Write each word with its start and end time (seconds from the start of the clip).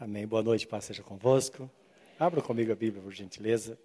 Amém. 0.00 0.28
Boa 0.28 0.44
noite, 0.44 0.64
paz 0.64 0.84
seja 0.84 1.02
convosco. 1.02 1.68
Abra 2.20 2.40
comigo 2.40 2.70
a 2.70 2.76
Bíblia, 2.76 3.02
por 3.02 3.12
gentileza. 3.12 3.76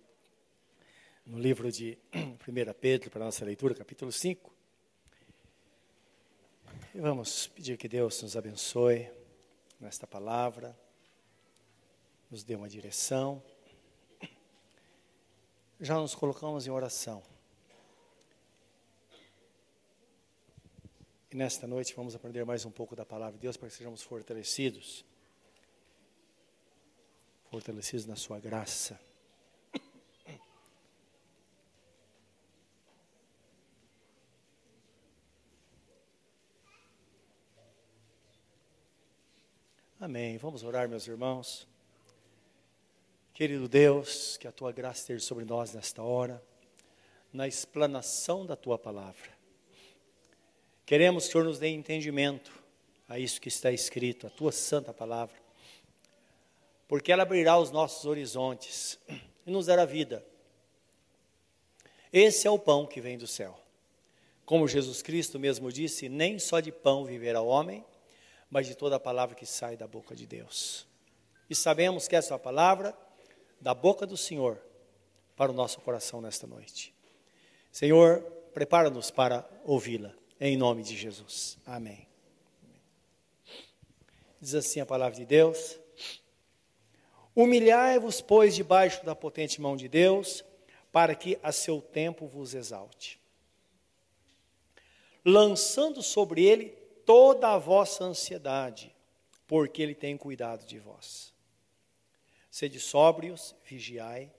No 1.26 1.40
livro 1.40 1.72
de 1.72 1.98
1 2.14 2.74
Pedro, 2.80 3.10
para 3.10 3.24
a 3.24 3.26
nossa 3.26 3.44
leitura, 3.44 3.74
capítulo 3.74 4.12
5. 4.12 4.54
E 6.94 7.00
vamos 7.00 7.48
pedir 7.48 7.78
que 7.78 7.88
Deus 7.88 8.22
nos 8.22 8.38
abençoe 8.38 9.10
nesta 9.80 10.06
palavra, 10.06 10.78
nos 12.30 12.44
dê 12.44 12.54
uma 12.54 12.70
direção. 12.70 13.42
Já 15.82 15.96
nos 15.96 16.14
colocamos 16.14 16.68
em 16.68 16.70
oração. 16.70 17.24
E 21.32 21.36
nesta 21.36 21.66
noite 21.66 21.96
vamos 21.96 22.14
aprender 22.14 22.46
mais 22.46 22.66
um 22.66 22.72
pouco 22.72 22.96
da 22.96 23.04
palavra 23.04 23.34
de 23.34 23.40
Deus 23.40 23.58
para 23.58 23.68
que 23.68 23.74
sejamos 23.74 24.04
fortalecidos 24.04 25.04
fortalecidos 27.54 28.08
na 28.08 28.16
sua 28.16 28.40
graça. 28.40 29.00
Amém. 40.00 40.36
Vamos 40.40 40.64
orar, 40.64 40.90
meus 40.90 41.08
irmãos. 41.08 41.68
Querido 43.36 43.70
Deus, 43.70 44.36
que 44.38 44.48
a 44.48 44.52
tua 44.52 44.72
graça 44.72 45.02
esteja 45.02 45.24
sobre 45.24 45.46
nós 45.46 45.76
nesta 45.76 46.02
hora, 46.02 46.44
na 47.32 47.48
explanação 47.48 48.48
da 48.48 48.56
tua 48.56 48.80
palavra. 48.80 49.30
Queremos 50.88 51.26
que 51.26 51.30
o 51.30 51.32
Senhor 51.34 51.44
nos 51.44 51.60
dê 51.60 51.68
entendimento 51.68 52.52
a 53.08 53.20
isso 53.20 53.40
que 53.40 53.48
está 53.48 53.72
escrito, 53.72 54.26
a 54.26 54.32
tua 54.32 54.52
santa 54.52 54.92
palavra 54.92 55.43
porque 56.88 57.12
ela 57.12 57.24
abrirá 57.24 57.58
os 57.58 57.72
nossos 57.72 58.06
horizontes 58.06 59.00
e 59.46 59.52
nos 59.52 59.66
dará 59.66 59.86
vida. 59.86 60.26
Esse 62.12 62.48
é 62.48 62.52
o 62.52 62.60
pão 62.60 62.86
que 62.86 63.02
vem 63.02 63.18
do 63.18 63.26
céu. 63.26 63.60
Como 64.46 64.68
Jesus 64.68 65.02
Cristo 65.02 65.40
mesmo 65.40 65.72
disse: 65.72 66.08
nem 66.10 66.38
só 66.38 66.60
de 66.60 66.72
pão 66.72 67.06
viverá 67.06 67.42
o 67.42 67.48
homem, 67.48 67.84
mas 68.50 68.68
de 68.68 68.76
toda 68.76 68.98
a 68.98 69.00
palavra 69.00 69.36
que 69.36 69.46
sai 69.46 69.76
da 69.76 69.88
boca 69.88 70.16
de 70.16 70.28
Deus. 70.28 70.86
E 71.50 71.56
sabemos 71.56 72.08
que 72.08 72.16
essa 72.16 72.36
é 72.36 72.38
palavra 72.38 72.96
da 73.60 73.74
boca 73.74 74.06
do 74.06 74.18
Senhor 74.18 74.62
para 75.36 75.52
o 75.52 75.56
nosso 75.56 75.82
coração 75.82 76.22
nesta 76.22 76.46
noite. 76.46 76.94
Senhor, 77.72 78.22
prepara-nos 78.54 79.10
para 79.10 79.50
ouvi-la, 79.64 80.14
em 80.40 80.56
nome 80.56 80.84
de 80.84 80.96
Jesus. 80.96 81.58
Amém. 81.66 82.08
Diz 84.40 84.54
assim 84.54 84.80
a 84.82 84.86
palavra 84.86 85.16
de 85.16 85.26
Deus. 85.26 85.80
Humilhai-vos, 87.36 88.22
pois, 88.22 88.56
debaixo 88.56 89.04
da 89.06 89.16
potente 89.16 89.60
mão 89.60 89.76
de 89.76 89.88
Deus, 89.88 90.44
para 90.92 91.16
que 91.16 91.40
a 91.42 91.52
seu 91.52 91.82
tempo 91.82 92.28
vos 92.28 92.54
exalte. 92.54 93.20
Lançando 95.26 96.04
sobre 96.04 96.46
ele 96.46 96.70
toda 97.06 97.54
a 97.54 97.58
vossa 97.58 98.04
ansiedade, 98.04 98.96
porque 99.48 99.82
ele 99.82 99.96
tem 99.96 100.16
cuidado 100.16 100.66
de 100.66 100.78
vós. 100.78 101.34
Sede 102.52 102.80
sóbrios, 102.80 103.56
vigiai, 103.66 104.32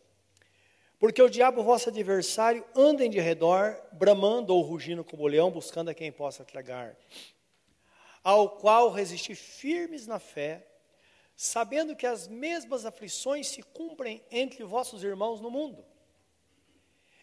porque 1.05 1.20
o 1.20 1.29
diabo, 1.29 1.62
vosso 1.62 1.91
adversário, 1.91 2.64
anda 2.75 3.05
em 3.05 3.11
redor, 3.11 3.79
bramando 3.92 4.55
ou 4.55 4.62
rugindo 4.62 5.05
como 5.05 5.27
leão, 5.27 5.51
buscando 5.51 5.91
a 5.91 5.95
quem 5.95 6.11
possa 6.11 6.45
tragar. 6.45 6.97
Ao 8.23 8.48
qual 8.48 8.91
resisti 8.91 9.34
firmes 9.34 10.06
na 10.06 10.19
fé, 10.19 10.67
sabendo 11.37 11.97
que 11.97 12.07
as 12.07 12.29
mesmas 12.29 12.85
aflições 12.85 13.49
se 13.49 13.63
cumprem 13.63 14.23
entre 14.31 14.65
vossos 14.65 15.03
irmãos 15.03 15.41
no 15.41 15.51
mundo. 15.51 15.85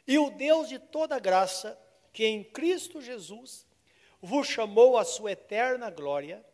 E 0.07 0.17
o 0.17 0.29
Deus 0.29 0.67
de 0.67 0.79
toda 0.79 1.19
graça, 1.19 1.79
que 2.11 2.25
em 2.25 2.43
Cristo 2.43 3.01
Jesus 3.01 3.65
vos 4.21 4.47
chamou 4.47 4.97
à 4.97 5.05
sua 5.05 5.31
eterna 5.31 5.89
glória, 5.89 6.45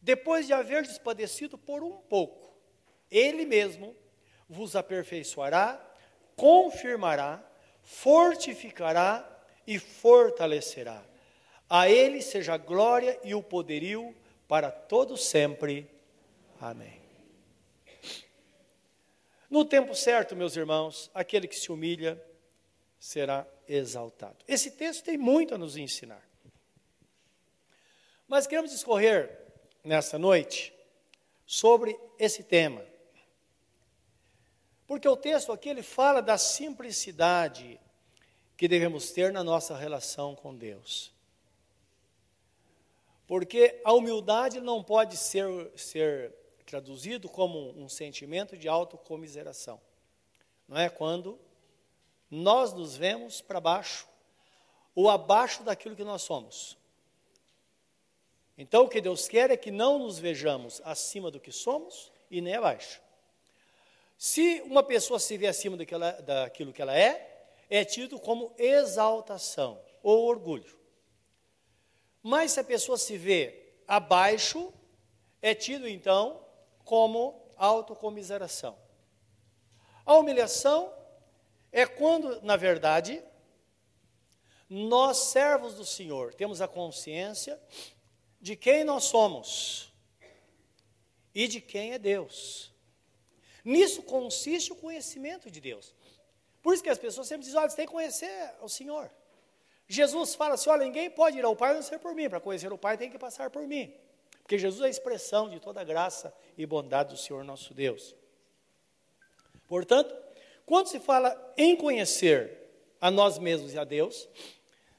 depois 0.00 0.46
de 0.46 0.52
haver 0.52 0.86
padecido 1.00 1.56
por 1.56 1.82
um 1.82 1.96
pouco, 1.96 2.54
Ele 3.10 3.44
mesmo 3.44 3.96
vos 4.48 4.76
aperfeiçoará, 4.76 5.82
confirmará, 6.36 7.42
fortificará 7.82 9.28
e 9.66 9.78
fortalecerá. 9.78 11.02
A 11.68 11.88
Ele 11.88 12.20
seja 12.20 12.54
a 12.54 12.58
glória 12.58 13.18
e 13.24 13.34
o 13.34 13.42
poderio 13.42 14.14
para 14.46 14.70
todo 14.70 15.16
sempre. 15.16 15.90
Amém. 16.60 17.00
No 19.50 19.64
tempo 19.64 19.94
certo, 19.94 20.34
meus 20.34 20.56
irmãos, 20.56 21.10
aquele 21.14 21.46
que 21.46 21.54
se 21.54 21.70
humilha 21.70 22.20
será 22.98 23.46
exaltado. 23.68 24.36
Esse 24.48 24.70
texto 24.70 25.04
tem 25.04 25.16
muito 25.16 25.54
a 25.54 25.58
nos 25.58 25.76
ensinar. 25.76 26.22
Mas 28.26 28.46
queremos 28.46 28.70
discorrer 28.70 29.38
nessa 29.84 30.18
noite 30.18 30.74
sobre 31.46 31.98
esse 32.18 32.42
tema. 32.42 32.84
Porque 34.86 35.08
o 35.08 35.16
texto 35.16 35.52
aqui 35.52 35.68
ele 35.68 35.82
fala 35.82 36.20
da 36.20 36.36
simplicidade 36.38 37.80
que 38.56 38.68
devemos 38.68 39.10
ter 39.12 39.32
na 39.32 39.44
nossa 39.44 39.76
relação 39.76 40.34
com 40.34 40.54
Deus. 40.54 41.12
Porque 43.26 43.80
a 43.84 43.92
humildade 43.92 44.60
não 44.60 44.82
pode 44.82 45.16
ser, 45.16 45.46
ser 45.76 46.34
traduzido 46.64 47.28
como 47.28 47.70
um 47.78 47.88
sentimento 47.88 48.56
de 48.56 48.68
autocomiseração. 48.68 49.80
Não 50.66 50.78
é 50.78 50.88
quando 50.88 51.38
nós 52.30 52.72
nos 52.72 52.96
vemos 52.96 53.40
para 53.40 53.60
baixo 53.60 54.08
ou 54.94 55.10
abaixo 55.10 55.62
daquilo 55.62 55.96
que 55.96 56.04
nós 56.04 56.22
somos. 56.22 56.76
Então 58.56 58.84
o 58.84 58.88
que 58.88 59.00
Deus 59.00 59.28
quer 59.28 59.50
é 59.50 59.56
que 59.56 59.70
não 59.70 59.98
nos 59.98 60.18
vejamos 60.18 60.80
acima 60.84 61.30
do 61.30 61.40
que 61.40 61.52
somos 61.52 62.12
e 62.30 62.40
nem 62.40 62.54
abaixo. 62.54 63.00
Se 64.16 64.62
uma 64.62 64.82
pessoa 64.82 65.18
se 65.18 65.36
vê 65.36 65.46
acima 65.46 65.76
daquilo, 65.76 66.00
daquilo 66.22 66.72
que 66.72 66.80
ela 66.80 66.96
é, 66.96 67.46
é 67.68 67.84
tido 67.84 68.18
como 68.18 68.54
exaltação 68.56 69.80
ou 70.02 70.26
orgulho. 70.26 70.78
Mas 72.22 72.52
se 72.52 72.60
a 72.60 72.64
pessoa 72.64 72.96
se 72.96 73.18
vê 73.18 73.74
abaixo, 73.86 74.72
é 75.42 75.54
tido 75.54 75.88
então 75.88 76.43
como 76.84 77.52
autocomiseração. 77.56 78.76
A 80.04 80.14
humilhação 80.16 80.92
é 81.72 81.86
quando, 81.86 82.40
na 82.42 82.56
verdade, 82.56 83.22
nós, 84.68 85.18
servos 85.18 85.74
do 85.74 85.84
Senhor, 85.84 86.34
temos 86.34 86.60
a 86.60 86.68
consciência 86.68 87.60
de 88.40 88.56
quem 88.56 88.84
nós 88.84 89.04
somos 89.04 89.92
e 91.34 91.48
de 91.48 91.60
quem 91.60 91.92
é 91.92 91.98
Deus. 91.98 92.72
Nisso 93.64 94.02
consiste 94.02 94.72
o 94.72 94.76
conhecimento 94.76 95.50
de 95.50 95.60
Deus. 95.60 95.94
Por 96.62 96.74
isso 96.74 96.82
que 96.82 96.90
as 96.90 96.98
pessoas 96.98 97.26
sempre 97.26 97.44
dizem: 97.44 97.58
olha, 97.58 97.70
você 97.70 97.76
tem 97.76 97.86
que 97.86 97.92
conhecer 97.92 98.54
o 98.60 98.68
Senhor. 98.68 99.10
Jesus 99.88 100.34
fala 100.34 100.54
assim: 100.54 100.70
olha, 100.70 100.84
ninguém 100.84 101.10
pode 101.10 101.38
ir 101.38 101.44
ao 101.44 101.56
Pai 101.56 101.74
não 101.74 101.82
ser 101.82 101.98
por 101.98 102.14
mim. 102.14 102.28
Para 102.28 102.40
conhecer 102.40 102.72
o 102.72 102.78
Pai 102.78 102.96
tem 102.96 103.10
que 103.10 103.18
passar 103.18 103.50
por 103.50 103.66
mim. 103.66 103.94
Porque 104.44 104.58
Jesus 104.58 104.82
é 104.82 104.86
a 104.86 104.90
expressão 104.90 105.48
de 105.48 105.58
toda 105.58 105.80
a 105.80 105.84
graça 105.84 106.32
e 106.56 106.66
bondade 106.66 107.14
do 107.14 107.16
Senhor 107.16 107.42
nosso 107.42 107.72
Deus. 107.72 108.14
Portanto, 109.66 110.14
quando 110.66 110.86
se 110.86 111.00
fala 111.00 111.34
em 111.56 111.74
conhecer 111.74 112.58
a 113.00 113.10
nós 113.10 113.38
mesmos 113.38 113.72
e 113.72 113.78
a 113.78 113.84
Deus, 113.84 114.28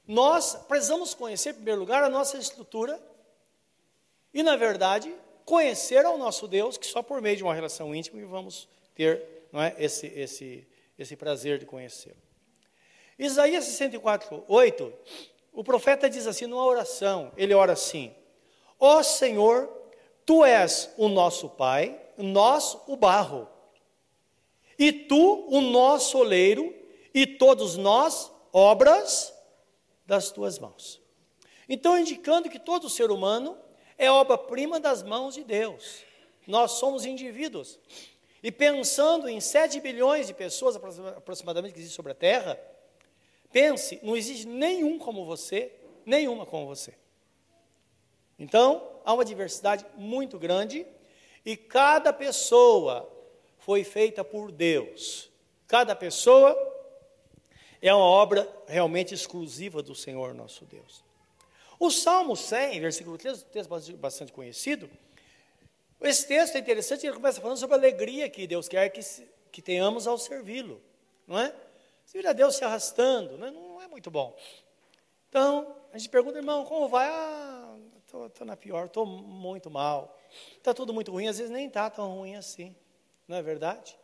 nós 0.06 0.56
precisamos 0.66 1.14
conhecer, 1.14 1.50
em 1.50 1.54
primeiro 1.54 1.78
lugar, 1.78 2.02
a 2.02 2.10
nossa 2.10 2.36
estrutura 2.36 3.00
e, 4.34 4.42
na 4.42 4.56
verdade, 4.56 5.14
conhecer 5.44 6.04
ao 6.04 6.18
nosso 6.18 6.48
Deus, 6.48 6.76
que 6.76 6.86
só 6.86 7.00
por 7.00 7.22
meio 7.22 7.36
de 7.36 7.44
uma 7.44 7.54
relação 7.54 7.94
íntima 7.94 8.26
vamos 8.26 8.68
ter 8.96 9.46
não 9.52 9.62
é, 9.62 9.76
esse, 9.78 10.08
esse, 10.08 10.66
esse 10.98 11.14
prazer 11.14 11.58
de 11.58 11.66
conhecê-lo. 11.66 12.16
Isaías 13.16 13.64
64, 13.64 14.44
8, 14.48 14.92
o 15.52 15.62
profeta 15.62 16.10
diz 16.10 16.26
assim 16.26 16.46
numa 16.46 16.64
oração, 16.64 17.32
ele 17.36 17.54
ora 17.54 17.72
assim, 17.72 18.12
Ó 18.78 19.02
Senhor, 19.02 19.70
tu 20.24 20.44
és 20.44 20.92
o 20.96 21.08
nosso 21.08 21.48
Pai, 21.48 22.00
nós 22.16 22.76
o 22.86 22.96
barro, 22.96 23.48
e 24.78 24.92
tu 24.92 25.46
o 25.48 25.60
nosso 25.60 26.18
oleiro, 26.18 26.74
e 27.14 27.26
todos 27.26 27.76
nós 27.76 28.30
obras 28.52 29.32
das 30.06 30.30
tuas 30.30 30.58
mãos. 30.58 31.00
Então, 31.68 31.98
indicando 31.98 32.48
que 32.48 32.58
todo 32.58 32.88
ser 32.90 33.10
humano 33.10 33.56
é 33.98 34.10
obra-prima 34.10 34.78
das 34.78 35.02
mãos 35.02 35.34
de 35.34 35.42
Deus. 35.42 36.02
Nós 36.46 36.72
somos 36.72 37.04
indivíduos. 37.04 37.78
E 38.42 38.52
pensando 38.52 39.28
em 39.28 39.40
7 39.40 39.80
bilhões 39.80 40.26
de 40.28 40.34
pessoas 40.34 40.76
aproximadamente 40.76 41.72
que 41.72 41.80
existem 41.80 41.96
sobre 41.96 42.12
a 42.12 42.14
Terra, 42.14 42.60
pense, 43.50 43.98
não 44.02 44.16
existe 44.16 44.46
nenhum 44.46 44.98
como 44.98 45.24
você, 45.24 45.72
nenhuma 46.04 46.46
como 46.46 46.66
você. 46.66 46.94
Então, 48.38 49.00
há 49.04 49.14
uma 49.14 49.24
diversidade 49.24 49.84
muito 49.96 50.38
grande 50.38 50.86
E 51.44 51.56
cada 51.56 52.12
pessoa 52.12 53.08
foi 53.58 53.84
feita 53.84 54.24
por 54.24 54.50
Deus. 54.50 55.30
Cada 55.66 55.94
pessoa 55.94 56.56
é 57.80 57.94
uma 57.94 58.04
obra 58.04 58.48
realmente 58.66 59.14
exclusiva 59.14 59.82
do 59.82 59.94
Senhor 59.94 60.34
nosso 60.34 60.64
Deus. 60.64 61.04
O 61.78 61.90
Salmo 61.90 62.36
100, 62.36 62.80
versículo 62.80 63.18
3, 63.18 63.42
um 63.42 63.46
texto 63.46 63.96
bastante 63.96 64.32
conhecido, 64.32 64.88
esse 66.00 66.26
texto 66.26 66.56
é 66.56 66.58
interessante, 66.58 67.06
ele 67.06 67.14
começa 67.14 67.40
falando 67.40 67.56
sobre 67.56 67.74
a 67.74 67.78
alegria 67.78 68.28
que 68.28 68.46
Deus 68.46 68.68
quer 68.68 68.88
que, 68.90 69.00
que 69.50 69.62
tenhamos 69.62 70.06
ao 70.06 70.18
servi-lo, 70.18 70.80
não 71.26 71.38
é? 71.38 71.54
Você 72.04 72.18
vira 72.18 72.32
Deus 72.32 72.56
se 72.56 72.64
arrastando, 72.64 73.36
não 73.36 73.46
é, 73.46 73.50
não 73.50 73.82
é 73.82 73.88
muito 73.88 74.10
bom. 74.10 74.36
Então, 75.28 75.76
a 75.92 75.98
gente 75.98 76.08
pergunta, 76.08 76.38
irmão, 76.38 76.64
como 76.64 76.88
vai? 76.88 77.08
Ah, 77.08 77.55
estou 78.24 78.46
na 78.46 78.56
pior, 78.56 78.86
estou 78.86 79.04
muito 79.04 79.70
mal. 79.70 80.18
Está 80.56 80.72
tudo 80.72 80.94
muito 80.94 81.12
ruim, 81.12 81.28
às 81.28 81.36
vezes 81.36 81.52
nem 81.52 81.66
está 81.66 81.90
tão 81.90 82.16
ruim 82.16 82.36
assim, 82.36 82.74
não 83.28 83.36
é 83.36 83.42
verdade? 83.42 83.98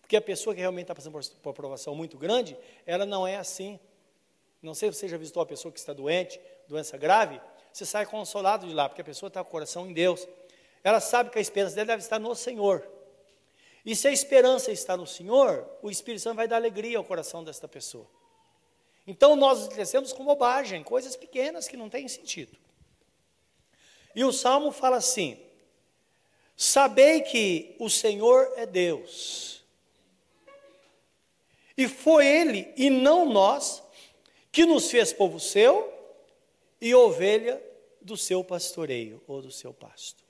Porque 0.00 0.16
a 0.16 0.20
pessoa 0.20 0.54
que 0.54 0.60
realmente 0.60 0.84
está 0.84 0.94
passando 0.94 1.12
por, 1.12 1.24
por 1.42 1.50
aprovação 1.50 1.94
muito 1.94 2.18
grande, 2.18 2.56
ela 2.86 3.06
não 3.06 3.26
é 3.26 3.36
assim. 3.36 3.78
Não 4.62 4.74
sei 4.74 4.90
se 4.92 4.98
você 4.98 5.08
já 5.08 5.16
visitou 5.16 5.42
a 5.42 5.46
pessoa 5.46 5.70
que 5.70 5.78
está 5.78 5.92
doente, 5.92 6.40
doença 6.66 6.96
grave, 6.96 7.40
você 7.72 7.86
sai 7.86 8.06
consolado 8.06 8.66
de 8.66 8.74
lá, 8.74 8.88
porque 8.88 9.02
a 9.02 9.04
pessoa 9.04 9.28
está 9.28 9.42
com 9.42 9.48
o 9.48 9.52
coração 9.52 9.86
em 9.88 9.92
Deus. 9.92 10.26
Ela 10.82 11.00
sabe 11.00 11.30
que 11.30 11.38
a 11.38 11.40
esperança 11.40 11.76
dela 11.76 11.86
deve 11.88 12.02
estar 12.02 12.18
no 12.18 12.34
Senhor. 12.34 12.86
E 13.84 13.94
se 13.94 14.08
a 14.08 14.12
esperança 14.12 14.72
está 14.72 14.96
no 14.96 15.06
Senhor, 15.06 15.68
o 15.82 15.90
Espírito 15.90 16.22
Santo 16.22 16.36
vai 16.36 16.48
dar 16.48 16.56
alegria 16.56 16.98
ao 16.98 17.04
coração 17.04 17.44
desta 17.44 17.68
pessoa. 17.68 18.06
Então 19.06 19.36
nós 19.36 19.68
crescemos 19.68 20.12
com 20.12 20.24
bobagem, 20.24 20.82
coisas 20.82 21.16
pequenas 21.16 21.68
que 21.68 21.76
não 21.76 21.88
têm 21.88 22.08
sentido. 22.08 22.58
E 24.18 24.24
o 24.24 24.32
salmo 24.32 24.72
fala 24.72 24.96
assim: 24.96 25.38
Sabei 26.56 27.20
que 27.20 27.76
o 27.78 27.88
Senhor 27.88 28.52
é 28.56 28.66
Deus 28.66 29.62
e 31.76 31.86
foi 31.86 32.26
ele, 32.26 32.74
e 32.76 32.90
não 32.90 33.24
nós, 33.24 33.80
que 34.50 34.66
nos 34.66 34.90
fez 34.90 35.12
povo 35.12 35.38
seu 35.38 35.92
e 36.80 36.92
ovelha 36.92 37.62
do 38.02 38.16
seu 38.16 38.42
pastoreio 38.42 39.22
ou 39.28 39.40
do 39.40 39.52
seu 39.52 39.72
pasto. 39.72 40.24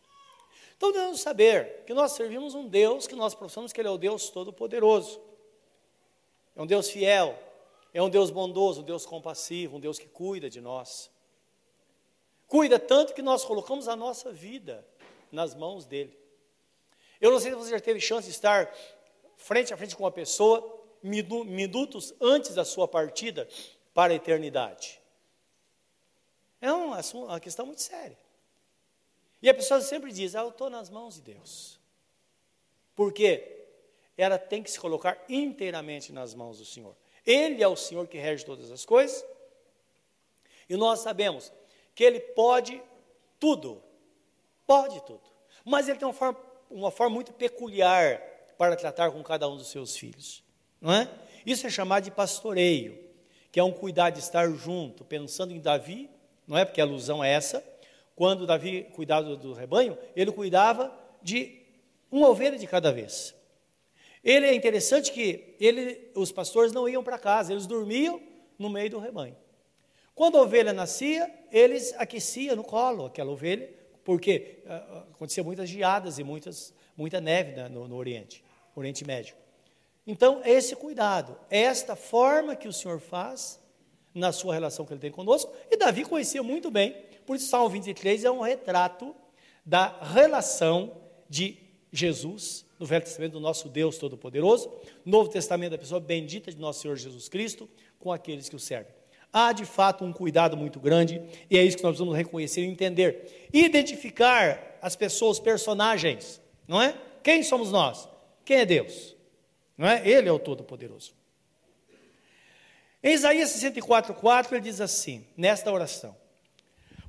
Então 0.77 0.93
devemos 0.93 1.23
saber 1.23 1.85
que 1.87 1.95
nós 1.95 2.13
servimos 2.13 2.55
um 2.55 2.69
Deus 2.69 3.07
que 3.07 3.15
nós 3.15 3.35
professamos 3.35 3.73
que 3.73 3.81
Ele 3.81 3.89
é 3.89 3.91
o 3.91 3.97
Deus 3.97 4.29
Todo-Poderoso. 4.29 5.19
É 6.55 6.61
um 6.61 6.67
Deus 6.67 6.91
fiel, 6.91 7.39
é 7.95 8.03
um 8.03 8.11
Deus 8.11 8.31
bondoso, 8.31 8.83
um 8.83 8.85
Deus 8.85 9.07
compassivo, 9.07 9.79
um 9.79 9.81
Deus 9.81 9.99
que 9.99 10.07
cuida 10.07 10.51
de 10.51 10.61
nós. 10.61 11.11
Cuida 12.49 12.79
tanto 12.79 13.13
que 13.13 13.21
nós 13.21 13.45
colocamos 13.45 13.87
a 13.87 13.95
nossa 13.95 14.33
vida 14.33 14.85
nas 15.31 15.55
mãos 15.55 15.85
dele. 15.85 16.19
Eu 17.21 17.31
não 17.31 17.39
sei 17.39 17.51
se 17.51 17.57
você 17.57 17.71
já 17.71 17.81
teve 17.81 18.01
chance 18.01 18.27
de 18.27 18.35
estar 18.35 18.75
frente 19.37 19.73
a 19.73 19.77
frente 19.77 19.95
com 19.95 20.03
uma 20.03 20.11
pessoa 20.11 20.77
minutos 21.03 22.15
antes 22.21 22.55
da 22.55 22.65
sua 22.65 22.89
partida 22.89 23.47
para 23.93 24.15
a 24.15 24.17
eternidade. 24.17 24.99
É 26.61 26.73
uma, 26.73 27.01
uma 27.15 27.39
questão 27.39 27.67
muito 27.67 27.83
séria. 27.83 28.19
E 29.43 29.49
a 29.49 29.55
pessoa 29.55 29.81
sempre 29.83 30.11
diz: 30.11 30.35
Ah, 30.35 30.41
eu 30.41 30.49
estou 30.49 30.71
nas 30.71 30.89
mãos 30.89 31.17
de 31.17 31.21
Deus. 31.21 31.79
Por 32.97 33.13
quê? 33.13 33.67
Ela 34.17 34.39
tem 34.39 34.63
que 34.63 34.71
se 34.71 34.81
colocar 34.81 35.23
inteiramente 35.29 36.13
nas 36.13 36.35
mãos 36.35 36.59
do 36.59 36.65
Senhor. 36.65 36.97
Ele 37.25 37.63
é 37.63 37.69
o 37.69 37.77
Senhor 37.77 38.09
que 38.09 38.19
rege 38.19 38.45
todas 38.45 38.73
as 38.73 38.85
coisas. 38.85 39.25
E 40.69 40.77
nós 40.77 41.01
sabemos 41.01 41.53
que 41.99 42.05
Ele 42.05 42.21
pode 42.21 42.81
tudo. 43.41 43.83
Pode 44.65 45.05
tudo. 45.05 45.29
Mas 45.65 45.89
Ele 45.89 45.99
tem 45.99 46.07
uma 46.07 46.15
forma, 46.15 46.39
uma 46.71 46.91
forma 46.93 47.13
muito 47.13 47.33
peculiar 47.33 48.21
para 48.57 48.77
tratar 48.77 49.11
com 49.11 49.21
cada 49.23 49.49
um 49.49 49.57
dos 49.57 49.67
seus 49.67 49.97
filhos 49.97 50.47
não 50.81 50.93
é? 50.93 51.09
Isso 51.45 51.67
é 51.67 51.71
chamado 51.71 52.05
de 52.05 52.11
pastoreio, 52.11 52.99
que 53.51 53.59
é 53.59 53.65
um 53.65 53.73
cuidar 53.73 54.11
de 54.11 54.21
estar 54.21 54.49
junto, 54.53 55.05
pensando 55.05 55.53
em 55.53 55.61
Davi, 55.61 56.09
não 56.47 56.57
é? 56.57 56.65
Porque 56.65 56.81
a 56.81 56.85
alusão 56.85 57.23
é 57.23 57.33
essa. 57.33 57.65
Quando 58.15 58.47
Davi 58.47 58.85
cuidava 58.95 59.37
do 59.37 59.53
rebanho, 59.53 59.97
ele 60.15 60.33
cuidava 60.33 60.93
de 61.23 61.63
uma 62.11 62.29
ovelha 62.29 62.59
de 62.59 62.67
cada 62.67 62.93
vez. 62.93 63.35
Ele 64.23 64.47
é 64.47 64.55
interessante 64.55 65.13
que 65.13 65.57
ele, 65.61 66.11
os 66.15 66.33
pastores 66.33 66.73
não 66.73 66.89
iam 66.89 67.03
para 67.03 67.19
casa, 67.19 67.53
eles 67.53 67.67
dormiam 67.67 68.21
no 68.59 68.69
meio 68.69 68.91
do 68.91 68.99
rebanho. 68.99 69.37
Quando 70.19 70.37
a 70.37 70.43
ovelha 70.43 70.73
nascia, 70.73 71.33
eles 71.53 71.95
aqueciam 71.97 72.57
no 72.57 72.65
colo 72.65 73.07
aquela 73.07 73.31
ovelha, 73.31 73.71
porque 74.03 74.65
uh, 74.67 74.99
acontecia 75.13 75.45
muitas 75.45 75.69
geadas 75.69 76.19
e 76.19 76.25
muitas, 76.25 76.75
muita 76.97 77.21
neve 77.21 77.69
no, 77.69 77.87
no 77.87 77.95
Oriente, 77.95 78.43
Oriente 78.75 79.07
Médio. 79.07 79.37
Então, 80.05 80.43
esse 80.45 80.75
cuidado, 80.75 81.39
esta 81.49 81.95
forma 81.95 82.57
que 82.57 82.67
o 82.67 82.73
Senhor 82.73 82.99
faz 82.99 83.61
na 84.13 84.33
sua 84.33 84.55
relação 84.55 84.85
que 84.85 84.93
ele 84.93 85.01
tem 85.01 85.13
conosco, 85.13 85.53
e 85.71 85.77
Davi 85.77 86.05
conhecia 86.05 86.43
muito 86.43 86.69
bem, 86.69 86.97
por 87.25 87.37
isso 87.37 87.47
Salmo 87.47 87.69
23 87.69 88.25
é 88.25 88.31
um 88.33 88.41
retrato 88.41 89.15
da 89.65 90.01
relação 90.03 91.01
de 91.29 91.59
Jesus, 91.93 92.67
no 92.77 92.87
Velho 92.87 93.05
Testamento, 93.05 93.35
do 93.35 93.41
nosso 93.41 93.69
Deus 93.69 93.99
Todo-Poderoso, 93.99 94.69
Novo 95.05 95.31
Testamento, 95.31 95.71
da 95.71 95.79
pessoa 95.79 96.01
bendita 96.01 96.51
de 96.51 96.59
nosso 96.59 96.81
Senhor 96.81 96.97
Jesus 96.97 97.29
Cristo, 97.29 97.69
com 98.01 98.11
aqueles 98.13 98.49
que 98.49 98.57
o 98.57 98.59
servem. 98.59 98.98
Há 99.33 99.53
de 99.53 99.65
fato 99.65 100.05
um 100.05 100.13
cuidado 100.13 100.57
muito 100.57 100.81
grande, 100.81 101.23
e 101.51 101.59
é 101.59 101.63
isso 101.63 101.77
que 101.77 101.83
nós 101.83 101.99
vamos 101.99 102.17
reconhecer 102.17 102.63
e 102.63 102.67
entender. 102.67 103.49
Identificar 103.53 104.79
as 104.81 104.97
pessoas, 104.97 105.39
personagens, 105.39 106.41
não 106.67 106.81
é? 106.81 106.95
Quem 107.23 107.43
somos 107.43 107.71
nós? 107.71 108.09
Quem 108.45 108.59
é 108.59 108.67
Deus? 108.67 109.15
Não 109.77 109.87
é? 109.87 110.09
Ele 110.09 110.29
é 110.29 110.33
o 110.33 110.39
Todo-Poderoso. 110.39 111.13
Em 113.03 113.13
Isaías 113.13 113.51
64, 113.51 114.15
4, 114.15 114.57
ele 114.57 114.63
diz 114.63 114.81
assim, 114.81 115.25
nesta 115.37 115.71
oração: 115.71 116.17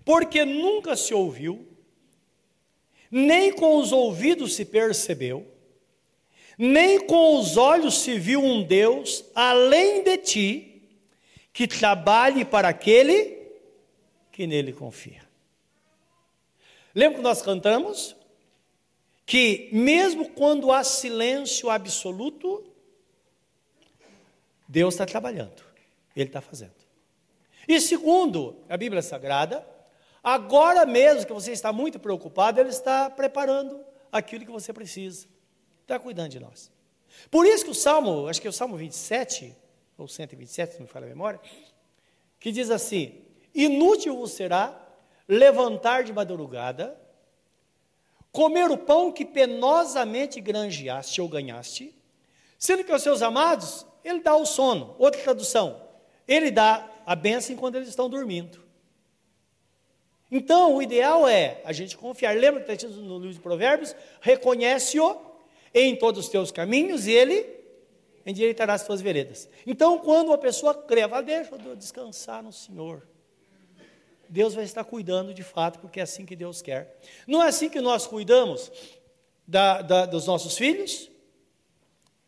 Porque 0.06 0.46
nunca 0.46 0.96
se 0.96 1.14
ouviu, 1.14 1.68
nem 3.10 3.52
com 3.52 3.78
os 3.78 3.92
ouvidos 3.92 4.56
se 4.56 4.66
percebeu, 4.66 5.48
nem 6.58 7.06
com 7.06 7.40
os 7.40 7.58
olhos 7.58 8.02
se 8.02 8.20
viu 8.20 8.44
um 8.44 8.64
Deus 8.64 9.26
além 9.34 10.04
de 10.04 10.18
ti, 10.18 10.69
que 11.60 11.68
trabalhe 11.68 12.46
para 12.46 12.70
aquele 12.70 13.38
que 14.32 14.48
nele 14.48 14.72
confia. 14.72 15.28
Lembra 16.96 17.18
que 17.18 17.24
nós 17.24 17.42
cantamos? 17.42 18.16
que, 19.26 19.70
mesmo 19.74 20.30
quando 20.30 20.72
há 20.72 20.84
silêncio 20.86 21.70
absoluto, 21.70 22.64
Deus 24.68 24.94
está 24.94 25.06
trabalhando, 25.06 25.62
Ele 26.16 26.30
está 26.30 26.40
fazendo. 26.40 26.74
E 27.68 27.80
segundo 27.82 28.64
a 28.70 28.78
Bíblia 28.78 29.02
Sagrada, 29.02 29.64
agora 30.24 30.84
mesmo 30.84 31.28
que 31.28 31.34
você 31.34 31.52
está 31.52 31.74
muito 31.74 32.00
preocupado, 32.00 32.60
Ele 32.60 32.70
está 32.70 33.08
preparando 33.08 33.82
aquilo 34.12 34.46
que 34.46 34.52
você 34.52 34.72
precisa, 34.72 35.28
está 35.82 36.00
cuidando 36.00 36.32
de 36.32 36.40
nós. 36.40 36.72
Por 37.30 37.46
isso 37.46 37.66
que 37.66 37.72
o 37.72 37.76
Salmo, 37.76 38.28
acho 38.28 38.42
que 38.42 38.48
é 38.48 38.50
o 38.50 38.54
Salmo 38.54 38.78
27, 38.78 39.56
ou 40.02 40.08
127, 40.08 40.74
se 40.74 40.80
não 40.80 40.86
me 40.86 40.92
falha 40.92 41.06
a 41.06 41.10
memória, 41.10 41.40
que 42.40 42.52
diz 42.52 42.70
assim: 42.70 43.22
Inútil 43.54 44.16
vos 44.18 44.32
será 44.32 44.80
levantar 45.28 46.04
de 46.04 46.14
madrugada 46.14 46.98
comer 48.32 48.70
o 48.70 48.78
pão 48.78 49.12
que 49.12 49.26
penosamente 49.26 50.40
granjeaste 50.40 51.22
ou 51.22 51.28
ganhaste, 51.28 51.96
sendo 52.58 52.84
que 52.84 52.92
aos 52.92 53.02
seus 53.02 53.22
amados 53.22 53.86
ele 54.04 54.20
dá 54.22 54.36
o 54.36 54.46
sono. 54.46 54.96
Outra 54.98 55.22
tradução, 55.22 55.82
ele 56.28 56.52
dá 56.52 56.88
a 57.06 57.16
bênção 57.16 57.54
enquanto 57.54 57.76
eles 57.76 57.90
estão 57.90 58.10
dormindo. 58.10 58.64
Então, 60.32 60.76
o 60.76 60.82
ideal 60.82 61.28
é 61.28 61.60
a 61.66 61.74
gente 61.74 61.98
confiar. 61.98 62.36
Lembra 62.38 62.62
que 62.62 62.72
está 62.72 62.88
no 62.88 63.18
livro 63.18 63.34
de 63.34 63.40
Provérbios? 63.40 63.96
Reconhece-o 64.22 65.18
em 65.74 65.96
todos 65.96 66.26
os 66.26 66.30
teus 66.30 66.52
caminhos 66.52 67.08
e 67.08 67.12
ele 67.12 67.59
endireitará 68.30 68.74
as 68.74 68.86
tuas 68.86 69.02
veredas. 69.02 69.50
Então, 69.66 70.00
quando 70.00 70.28
uma 70.28 70.38
pessoa 70.38 70.74
crê, 70.74 71.08
fala, 71.08 71.22
deixa 71.22 71.56
eu 71.56 71.76
descansar 71.76 72.44
no 72.44 72.52
Senhor. 72.52 73.08
Deus 74.30 74.54
vai 74.54 74.64
estar 74.64 74.84
cuidando 74.84 75.34
de 75.34 75.44
fato, 75.44 75.80
porque 75.80 76.00
é 76.00 76.04
assim 76.04 76.26
que 76.26 76.36
Deus 76.36 76.62
quer. 76.62 77.00
Não 77.28 77.42
é 77.42 77.48
assim 77.48 77.68
que 77.68 77.82
nós 77.82 78.06
cuidamos 78.06 78.72
da, 79.48 79.82
da, 79.82 80.06
dos 80.06 80.28
nossos 80.28 80.56
filhos? 80.56 81.10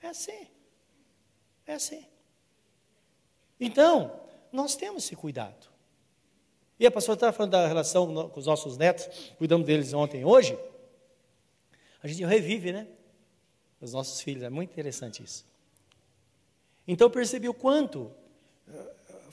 É 0.02 0.08
assim. 0.08 0.48
É 1.68 1.74
assim. 1.76 2.06
Então, 3.60 4.20
nós 4.52 4.76
temos 4.76 5.06
esse 5.06 5.16
cuidado. 5.16 5.70
E 6.80 6.88
a 6.88 6.92
pastora 6.92 7.16
estava 7.16 7.32
falando 7.32 7.52
da 7.52 7.68
relação 7.68 8.30
com 8.30 8.40
os 8.40 8.48
nossos 8.48 8.76
netos, 8.76 9.08
cuidamos 9.38 9.68
deles 9.68 9.94
ontem 9.94 10.22
e 10.22 10.26
hoje. 10.26 10.58
A 12.02 12.08
gente 12.08 12.26
revive, 12.26 12.72
né? 12.72 12.88
Os 13.80 13.94
nossos 13.94 14.20
filhos, 14.22 14.42
é 14.42 14.50
muito 14.50 14.72
interessante 14.72 15.24
isso. 15.24 15.46
Então 16.88 17.08
eu 17.08 17.12
percebi 17.12 17.48
o 17.48 17.54
quanto 17.54 18.12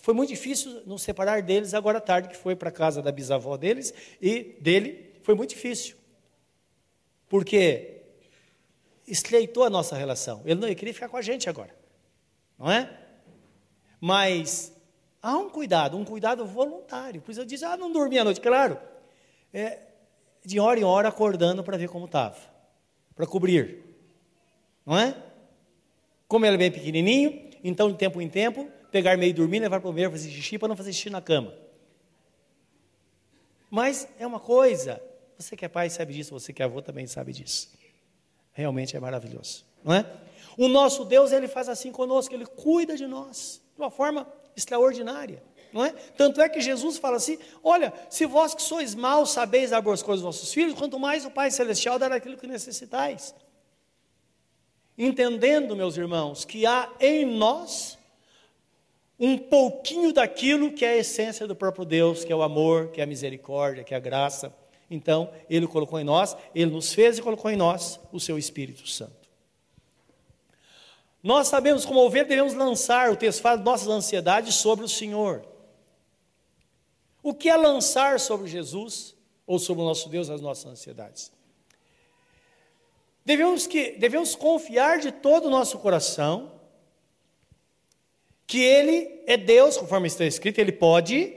foi 0.09 0.15
muito 0.15 0.31
difícil 0.31 0.83
nos 0.87 1.03
separar 1.03 1.43
deles 1.43 1.75
agora 1.75 1.99
à 1.99 2.01
tarde, 2.01 2.29
que 2.29 2.37
foi 2.37 2.57
para 2.57 2.71
a 2.71 2.73
casa 2.73 3.03
da 3.03 3.13
bisavó 3.13 3.59
deles 3.59 3.93
e 4.23 4.57
dele, 4.59 5.21
foi 5.23 5.35
muito 5.35 5.51
difícil. 5.51 5.97
porque 7.29 7.97
estreitou 9.07 9.65
a 9.65 9.69
nossa 9.71 9.95
relação. 9.95 10.41
Ele 10.47 10.55
não 10.55 10.67
ele 10.67 10.75
queria 10.75 10.95
ficar 10.95 11.11
com 11.11 11.19
a 11.19 11.21
gente 11.21 11.47
agora, 11.47 11.75
não 12.59 12.71
é? 12.71 12.91
Mas 14.01 14.73
há 15.21 15.37
um 15.37 15.51
cuidado, 15.51 15.95
um 15.99 16.07
cuidado 16.07 16.47
voluntário. 16.47 17.21
Por 17.21 17.31
isso 17.31 17.43
eu 17.43 17.45
disse, 17.45 17.67
ah, 17.67 17.77
não 17.77 17.93
dormia 17.93 18.23
à 18.23 18.25
noite. 18.25 18.41
Claro, 18.41 18.79
é, 19.53 19.79
de 20.43 20.59
hora 20.59 20.81
em 20.81 20.85
hora 20.85 21.09
acordando 21.09 21.63
para 21.63 21.77
ver 21.77 21.91
como 21.91 22.07
estava, 22.07 22.39
para 23.15 23.27
cobrir, 23.27 23.85
não 24.87 24.97
é? 24.99 25.15
Como 26.29 26.45
ele 26.45 26.55
é 26.55 26.59
bem 26.59 26.71
pequenininho, 26.71 27.51
então 27.65 27.91
de 27.91 27.97
tempo 27.97 28.21
em 28.21 28.29
tempo, 28.29 28.69
pegar 28.93 29.17
meio 29.17 29.33
dormir, 29.35 29.61
levar 29.61 29.81
para 29.81 29.89
o 29.89 29.93
banheiro, 29.93 30.13
fazer 30.13 30.31
xixi, 30.31 30.59
para 30.59 30.69
não 30.69 30.77
fazer 30.77 30.93
xixi 30.93 31.11
na 31.11 31.23
cama. 31.23 31.53
Mas 33.71 34.07
é 34.19 34.27
uma 34.27 34.39
coisa, 34.39 35.03
você 35.39 35.57
que 35.57 35.65
é 35.65 35.69
pai 35.69 35.91
sabe 35.91 36.13
disso, 36.13 36.31
você 36.33 36.53
que 36.53 36.63
é 36.63 36.65
avô 36.65 36.81
também 36.81 37.07
sabe 37.07 37.33
disso. 37.33 37.71
Realmente 38.53 38.97
é 38.97 39.01
maravilhoso, 39.01 39.65
não 39.83 39.95
é? 39.95 40.05
O 40.57 40.69
nosso 40.69 41.05
Deus, 41.05 41.33
ele 41.33 41.49
faz 41.49 41.69
assim 41.69 41.91
conosco, 41.91 42.35
ele 42.35 42.45
cuida 42.45 42.97
de 42.97 43.07
nós 43.07 43.61
de 43.75 43.81
uma 43.81 43.91
forma 43.91 44.27
extraordinária, 44.57 45.43
não 45.73 45.85
é? 45.85 45.91
Tanto 45.91 46.41
é 46.41 46.49
que 46.49 46.61
Jesus 46.61 46.99
fala 46.99 47.17
assim: 47.17 47.39
olha, 47.63 47.93
se 48.11 48.27
vós 48.27 48.55
que 48.55 48.63
sois 48.63 48.95
maus 48.95 49.31
sabeis 49.31 49.71
dar 49.71 49.81
boas 49.81 50.03
coisas 50.03 50.25
aos 50.25 50.37
vossos 50.37 50.53
filhos, 50.53 50.75
quanto 50.75 50.99
mais 50.99 51.25
o 51.25 51.31
Pai 51.31 51.51
Celestial 51.51 51.99
dará 51.99 52.17
aquilo 52.17 52.37
que 52.37 52.47
necessitais. 52.47 53.35
Entendendo, 54.99 55.77
meus 55.77 55.97
irmãos, 55.97 56.45
que 56.45 56.67
há 56.67 56.91
em 56.99 57.25
nós 57.25 57.97
um 59.19 59.39
pouquinho 59.39 60.13
daquilo 60.13 60.73
que 60.73 60.85
é 60.85 60.91
a 60.91 60.97
essência 60.97 61.47
do 61.47 61.55
próprio 61.55 61.85
Deus, 61.85 62.25
que 62.25 62.33
é 62.33 62.37
o 62.37 62.43
amor, 62.43 62.89
que 62.89 63.01
é 63.01 63.05
a 63.05 63.07
misericórdia, 63.07 63.85
que 63.85 63.95
é 63.95 63.97
a 63.97 64.01
graça. 64.01 64.53
Então, 64.91 65.31
Ele 65.49 65.69
colocou 65.69 66.01
em 66.01 66.05
nós, 66.05 66.37
Ele 66.53 66.73
nos 66.73 66.93
fez 66.93 67.17
e 67.17 67.23
colocou 67.23 67.49
em 67.49 67.57
nós 67.57 68.01
o 68.13 68.19
Seu 68.19 68.37
Espírito 68.37 68.89
Santo. 68.89 69.29
Nós 71.23 71.47
sabemos 71.47 71.85
como 71.85 72.01
ovelha 72.01 72.25
devemos 72.25 72.55
lançar, 72.55 73.11
o 73.11 73.17
texto 73.17 73.41
fala, 73.41 73.61
nossas 73.61 73.89
ansiedades 73.89 74.55
sobre 74.57 74.85
o 74.85 74.89
Senhor. 74.89 75.45
O 77.23 77.35
que 77.35 77.49
é 77.49 77.57
lançar 77.57 78.19
sobre 78.19 78.49
Jesus 78.49 79.15
ou 79.47 79.59
sobre 79.59 79.83
o 79.83 79.87
nosso 79.87 80.09
Deus 80.09 80.29
as 80.29 80.41
nossas 80.41 80.67
ansiedades? 80.73 81.31
Devemos, 83.29 83.67
que, 83.67 83.91
devemos 83.91 84.35
confiar 84.35 85.01
de 85.01 85.13
todo 85.13 85.49
o 85.49 85.51
nosso 85.51 85.79
coração 85.81 86.51
que 88.47 88.59
Ele 88.59 89.21
é 89.27 89.37
Deus, 89.37 89.77
conforme 89.77 90.09
está 90.09 90.25
escrito, 90.25 90.59
Ele 90.59 90.73
pode 90.73 91.37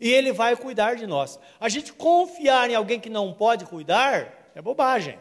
e 0.00 0.10
Ele 0.10 0.32
vai 0.32 0.56
cuidar 0.56 0.94
de 0.94 1.06
nós. 1.06 1.38
A 1.60 1.68
gente 1.68 1.92
confiar 1.92 2.70
em 2.70 2.74
alguém 2.74 2.98
que 2.98 3.10
não 3.10 3.34
pode 3.34 3.66
cuidar 3.66 4.50
é 4.54 4.62
bobagem, 4.62 5.18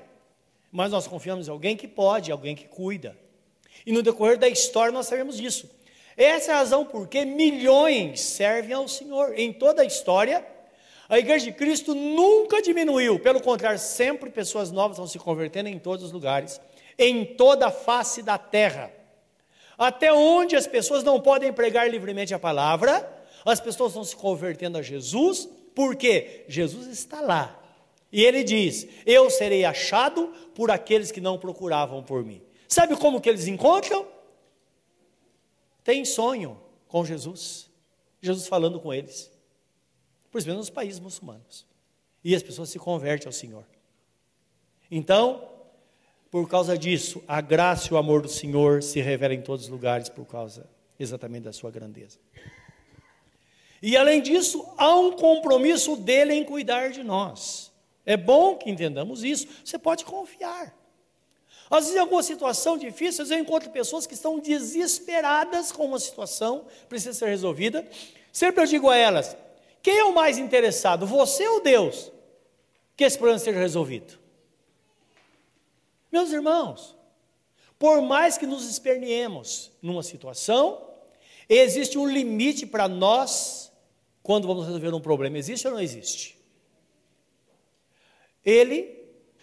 mas 0.72 0.90
nós 0.90 1.06
confiamos 1.06 1.50
em 1.50 1.52
alguém 1.52 1.76
que 1.76 1.86
pode, 1.86 2.32
alguém 2.32 2.56
que 2.56 2.66
cuida. 2.66 3.18
E 3.86 3.92
no 3.92 4.02
decorrer 4.02 4.38
da 4.38 4.48
história 4.48 4.94
nós 4.94 5.08
sabemos 5.08 5.36
disso. 5.36 5.70
Essa 6.16 6.52
é 6.52 6.54
a 6.54 6.60
razão 6.60 6.86
por 6.86 7.10
que 7.10 7.26
milhões 7.26 8.22
servem 8.22 8.72
ao 8.72 8.88
Senhor. 8.88 9.38
Em 9.38 9.52
toda 9.52 9.82
a 9.82 9.86
história, 9.86 10.48
a 11.08 11.20
Igreja 11.20 11.46
de 11.46 11.52
Cristo 11.52 11.94
nunca 11.94 12.62
diminuiu, 12.62 13.20
pelo 13.20 13.40
contrário, 13.40 13.80
sempre 13.80 14.30
pessoas 14.30 14.72
novas 14.72 14.98
estão 14.98 15.08
se 15.08 15.20
convertendo 15.20 15.70
em 15.70 15.78
todos 15.78 16.06
os 16.06 16.12
lugares, 16.12 16.60
em 16.98 17.24
toda 17.24 17.68
a 17.68 17.72
face 17.72 18.24
da 18.24 18.38
terra. 18.38 18.92
Até 19.78 20.12
onde 20.12 20.56
as 20.56 20.66
pessoas 20.66 21.04
não 21.04 21.20
podem 21.20 21.54
pregar 21.54 21.90
livremente 21.90 22.34
a 22.34 22.40
palavra, 22.40 23.08
as 23.44 23.60
pessoas 23.60 23.92
estão 23.92 24.04
se 24.04 24.16
convertendo 24.16 24.78
a 24.78 24.82
Jesus, 24.82 25.48
porque 25.76 26.46
Jesus 26.48 26.88
está 26.88 27.22
lá. 27.22 27.62
E 28.12 28.24
ele 28.24 28.44
diz: 28.44 28.88
Eu 29.06 29.30
serei 29.30 29.66
achado 29.66 30.34
por 30.56 30.72
aqueles 30.72 31.12
que 31.12 31.22
não 31.22 31.38
procuravam 31.38 32.02
por 32.02 32.24
mim. 32.24 32.42
Sabe 32.68 32.96
como 32.96 33.22
que 33.22 33.30
eles 33.30 33.48
encontram? 33.48 34.08
Tem 35.84 36.04
sonho 36.04 36.60
com 36.88 37.06
Jesus. 37.06 37.70
Jesus 38.22 38.48
falando 38.48 38.80
com 38.80 38.92
eles. 38.92 39.35
Por 40.36 40.40
exemplo, 40.40 40.58
nos 40.58 40.70
países 40.70 41.00
muçulmanos. 41.00 41.66
E 42.22 42.36
as 42.36 42.44
pessoas 42.44 42.68
se 42.68 42.78
convertem 42.78 43.26
ao 43.26 43.32
Senhor. 43.32 43.64
Então, 44.92 45.48
por 46.30 46.50
causa 46.50 46.78
disso, 46.78 47.24
a 47.26 47.40
graça 47.40 47.88
e 47.88 47.94
o 47.94 47.98
amor 47.98 48.22
do 48.22 48.28
Senhor 48.28 48.84
se 48.84 49.00
revelam 49.00 49.38
em 49.38 49.42
todos 49.42 49.64
os 49.64 49.72
lugares 49.72 50.10
por 50.10 50.26
causa 50.26 50.70
exatamente 51.00 51.44
da 51.44 51.54
sua 51.54 51.72
grandeza. 51.72 52.20
E 53.82 53.96
além 53.96 54.22
disso, 54.22 54.68
há 54.78 54.94
um 54.94 55.14
compromisso 55.14 55.96
dele 55.96 56.34
em 56.34 56.44
cuidar 56.44 56.90
de 56.90 57.02
nós. 57.02 57.72
É 58.06 58.18
bom 58.18 58.58
que 58.58 58.70
entendamos 58.70 59.24
isso. 59.24 59.48
Você 59.64 59.80
pode 59.80 60.04
confiar. 60.04 60.78
Às 61.72 61.86
vezes, 61.86 61.96
em 61.96 62.00
alguma 62.00 62.22
situação 62.22 62.78
difícil, 62.78 63.26
eu 63.26 63.40
encontro 63.40 63.70
pessoas 63.70 64.06
que 64.06 64.14
estão 64.14 64.38
desesperadas 64.38 65.72
com 65.72 65.86
uma 65.86 65.98
situação, 65.98 66.66
precisa 66.90 67.14
ser 67.14 67.30
resolvida. 67.30 67.88
Sempre 68.34 68.64
eu 68.64 68.68
digo 68.68 68.90
a 68.90 68.98
elas: 68.98 69.38
quem 69.86 70.00
é 70.00 70.04
o 70.04 70.16
mais 70.16 70.40
interessado, 70.40 71.06
você 71.06 71.48
ou 71.48 71.62
Deus, 71.62 72.12
que 72.98 73.04
esse 73.04 73.16
problema 73.20 73.38
seja 73.38 73.60
resolvido? 73.60 74.18
Meus 76.12 76.32
irmãos, 76.32 76.98
por 77.78 78.02
mais 78.02 78.36
que 78.36 78.48
nos 78.48 78.68
esperneemos 78.68 79.72
numa 79.84 80.02
situação, 80.02 80.90
existe 81.48 82.00
um 82.00 82.08
limite 82.08 82.66
para 82.66 82.88
nós 82.88 83.72
quando 84.24 84.48
vamos 84.48 84.66
resolver 84.66 84.92
um 84.92 85.00
problema. 85.00 85.38
Existe 85.38 85.68
ou 85.68 85.74
não 85.76 85.80
existe? 85.80 86.36
Ele 88.44 88.92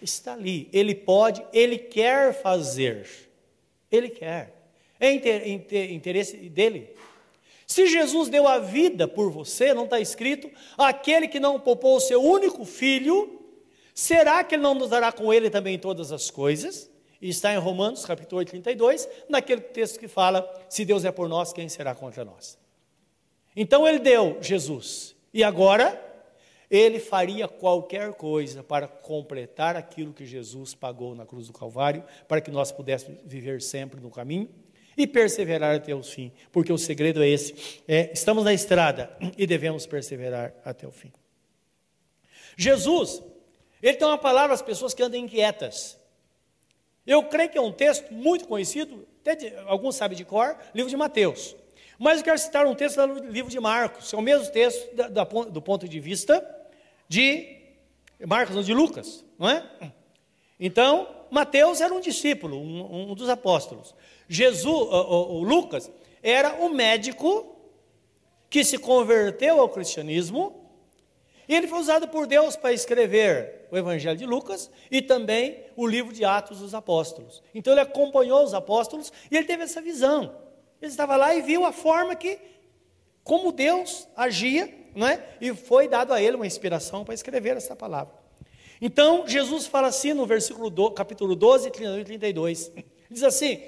está 0.01 0.33
ali. 0.33 0.69
Ele 0.73 0.93
pode, 0.93 1.47
ele 1.53 1.79
quer 1.79 2.43
fazer. 2.43 3.09
Ele 3.89 4.09
quer. 4.09 4.61
É 4.99 5.13
interesse 5.13 6.37
dele. 6.37 6.97
Se 7.73 7.87
Jesus 7.87 8.29
deu 8.29 8.47
a 8.47 8.59
vida 8.59 9.09
por 9.09 9.31
você, 9.31 9.73
não 9.73 9.85
está 9.85 9.99
escrito, 9.99 10.51
aquele 10.77 11.27
que 11.27 11.41
não 11.41 11.59
poupou 11.59 11.97
o 11.97 12.01
seu 12.01 12.23
único 12.23 12.67
filho, 12.67 13.41
será 13.95 14.45
que 14.45 14.57
ele 14.57 14.63
não 14.63 14.75
nos 14.75 14.91
dará 14.91 15.11
com 15.11 15.33
ele 15.33 15.49
também 15.49 15.79
todas 15.79 16.13
as 16.13 16.31
coisas? 16.31 16.91
E 17.19 17.31
está 17.31 17.51
em 17.51 17.57
Romanos, 17.57 18.05
capítulo 18.05 18.41
8, 18.41 18.51
32, 18.51 19.09
naquele 19.27 19.63
texto 19.63 19.99
que 19.99 20.07
fala: 20.07 20.47
se 20.69 20.85
Deus 20.85 21.03
é 21.07 21.11
por 21.11 21.31
nós, 21.31 21.51
quem 21.51 21.67
será 21.67 21.95
contra 21.95 22.27
nós? 22.27 22.59
Então 23.57 23.89
ele 23.89 24.01
deu 24.01 24.37
Jesus. 24.43 25.17
E 25.33 25.43
agora 25.43 25.99
ele 26.71 27.01
faria 27.01 27.49
qualquer 27.49 28.13
coisa 28.13 28.63
para 28.63 28.87
completar 28.87 29.77
aquilo 29.77 30.13
que 30.13 30.27
Jesus 30.27 30.75
pagou 30.75 31.15
na 31.15 31.25
cruz 31.25 31.47
do 31.47 31.55
Calvário, 31.55 32.05
para 32.29 32.43
que 32.43 32.51
nós 32.51 32.71
pudéssemos 32.71 33.19
viver 33.25 33.63
sempre 33.63 33.99
no 33.99 34.11
caminho 34.11 34.51
e 34.97 35.07
perseverar 35.07 35.77
até 35.77 35.95
o 35.95 36.03
fim, 36.03 36.33
porque 36.51 36.73
o 36.73 36.79
segredo 36.79 37.23
é 37.23 37.29
esse: 37.29 37.83
é, 37.89 38.11
estamos 38.13 38.45
na 38.45 38.53
estrada 38.53 39.17
e 39.37 39.47
devemos 39.47 39.87
perseverar 39.87 40.55
até 40.65 40.87
o 40.87 40.91
fim. 40.91 41.13
Jesus, 42.57 43.23
ele 43.83 43.97
tem 43.97 44.07
uma 44.07 44.19
palavra 44.19 44.55
às 44.55 44.63
pessoas 44.63 44.95
que 44.95 45.03
andam 45.03 45.19
inquietas. 45.19 45.99
Eu 47.07 47.25
creio 47.25 47.51
que 47.51 47.59
é 47.59 47.61
um 47.61 47.73
texto 47.73 48.13
muito 48.13 48.47
conhecido, 48.47 49.07
até 49.21 49.35
de, 49.35 49.57
alguns 49.67 49.97
sabem 49.97 50.17
de 50.17 50.25
cor, 50.25 50.57
livro 50.75 50.91
de 50.91 50.97
Mateus. 50.97 51.57
Mas 51.99 52.19
eu 52.19 52.25
quero 52.25 52.39
citar 52.39 52.67
um 52.67 52.75
texto 52.75 53.05
do 53.07 53.31
livro 53.31 53.51
de 53.51 53.61
Marcos, 53.61 54.13
é 54.13 54.17
o 54.17 54.23
mesmo 54.23 54.51
texto 54.53 54.95
da, 54.95 55.09
da, 55.09 55.25
do 55.25 55.63
ponto 55.63 55.89
de 55.89 56.01
vista 56.01 56.45
de 57.09 57.59
Marcos, 58.27 58.57
ou 58.57 58.63
de 58.63 58.73
Lucas, 58.73 59.25
não 59.39 59.49
é? 59.49 59.65
Então, 60.59 61.09
Mateus 61.31 61.81
era 61.81 61.93
um 61.93 62.01
discípulo, 62.01 62.57
um, 62.57 63.11
um 63.11 63.15
dos 63.15 63.29
apóstolos. 63.29 63.95
Jesus, 64.33 64.67
o, 64.67 65.39
o, 65.39 65.43
Lucas, 65.43 65.91
era 66.23 66.55
o 66.55 66.69
médico 66.69 67.57
que 68.49 68.65
se 68.65 68.79
converteu 68.79 69.61
ao 69.61 69.69
cristianismo 69.69 70.69
e 71.49 71.55
ele 71.55 71.67
foi 71.67 71.81
usado 71.81 72.09
por 72.09 72.27
Deus 72.27 72.57
para 72.57 72.73
escrever 72.73 73.67
o 73.71 73.77
Evangelho 73.77 74.17
de 74.17 74.27
Lucas 74.27 74.71
e 74.91 75.03
também 75.03 75.65
o 75.77 75.87
livro 75.87 76.13
de 76.13 76.25
Atos 76.25 76.61
dos 76.61 76.75
Apóstolos. 76.75 77.43
Então 77.55 77.73
ele 77.73 77.81
acompanhou 77.81 78.43
os 78.45 78.55
apóstolos 78.55 79.13
e 79.31 79.37
ele 79.37 79.47
teve 79.47 79.65
essa 79.65 79.81
visão. 79.81 80.37
Ele 80.81 80.91
estava 80.91 81.17
lá 81.17 81.35
e 81.35 81.43
viu 81.43 81.65
a 81.65 81.73
forma 81.73 82.15
que, 82.15 82.39
como 83.25 83.53
Deus 83.53 84.09
agia 84.17 84.83
não 84.95 85.07
é? 85.07 85.25
E 85.41 85.55
foi 85.55 85.89
dado 85.89 86.13
a 86.13 86.21
ele 86.21 86.37
uma 86.37 86.47
inspiração 86.47 87.05
para 87.05 87.15
escrever 87.15 87.57
essa 87.57 87.75
palavra. 87.75 88.15
Então, 88.81 89.27
Jesus 89.27 89.67
fala 89.67 89.89
assim 89.89 90.13
no 90.13 90.27
versículo 90.27 90.69
do, 90.69 90.91
capítulo 90.91 91.35
12, 91.35 91.71
31 91.71 92.01
e 92.01 92.05
32. 92.05 92.73
Diz 93.11 93.23
assim: 93.23 93.63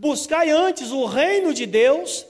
Buscai 0.00 0.48
antes 0.48 0.92
o 0.92 1.06
reino 1.06 1.52
de 1.52 1.66
Deus, 1.66 2.24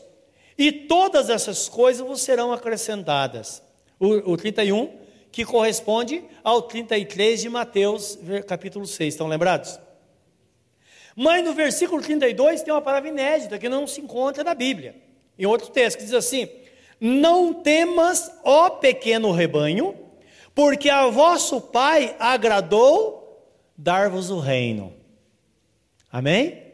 e 0.56 0.72
todas 0.72 1.28
essas 1.28 1.68
coisas 1.68 2.06
vos 2.06 2.22
serão 2.22 2.50
acrescentadas. 2.50 3.62
O, 4.00 4.32
o 4.32 4.37
31, 4.38 4.90
que 5.30 5.44
corresponde 5.44 6.25
ao 6.42 6.62
33 6.62 7.42
de 7.42 7.50
Mateus, 7.50 8.18
capítulo 8.46 8.87
6. 8.87 9.12
Estão 9.12 9.26
lembrados? 9.26 9.78
Mas 11.14 11.44
no 11.44 11.52
versículo 11.52 12.00
32 12.00 12.62
tem 12.62 12.72
uma 12.72 12.80
palavra 12.80 13.10
inédita 13.10 13.58
que 13.58 13.68
não 13.68 13.87
se 13.87 14.00
encontra 14.00 14.42
na 14.42 14.54
Bíblia. 14.54 14.96
Em 15.38 15.44
outro 15.44 15.68
texto, 15.68 15.98
que 15.98 16.04
diz 16.04 16.14
assim: 16.14 16.48
não 16.98 17.52
temas, 17.52 18.32
ó 18.44 18.70
pequeno 18.70 19.30
rebanho, 19.30 19.94
porque 20.54 20.88
a 20.88 21.06
vosso 21.08 21.60
Pai 21.60 22.16
agradou 22.18 23.46
dar-vos 23.76 24.30
o 24.30 24.38
reino. 24.38 24.90
Amém? 26.10 26.67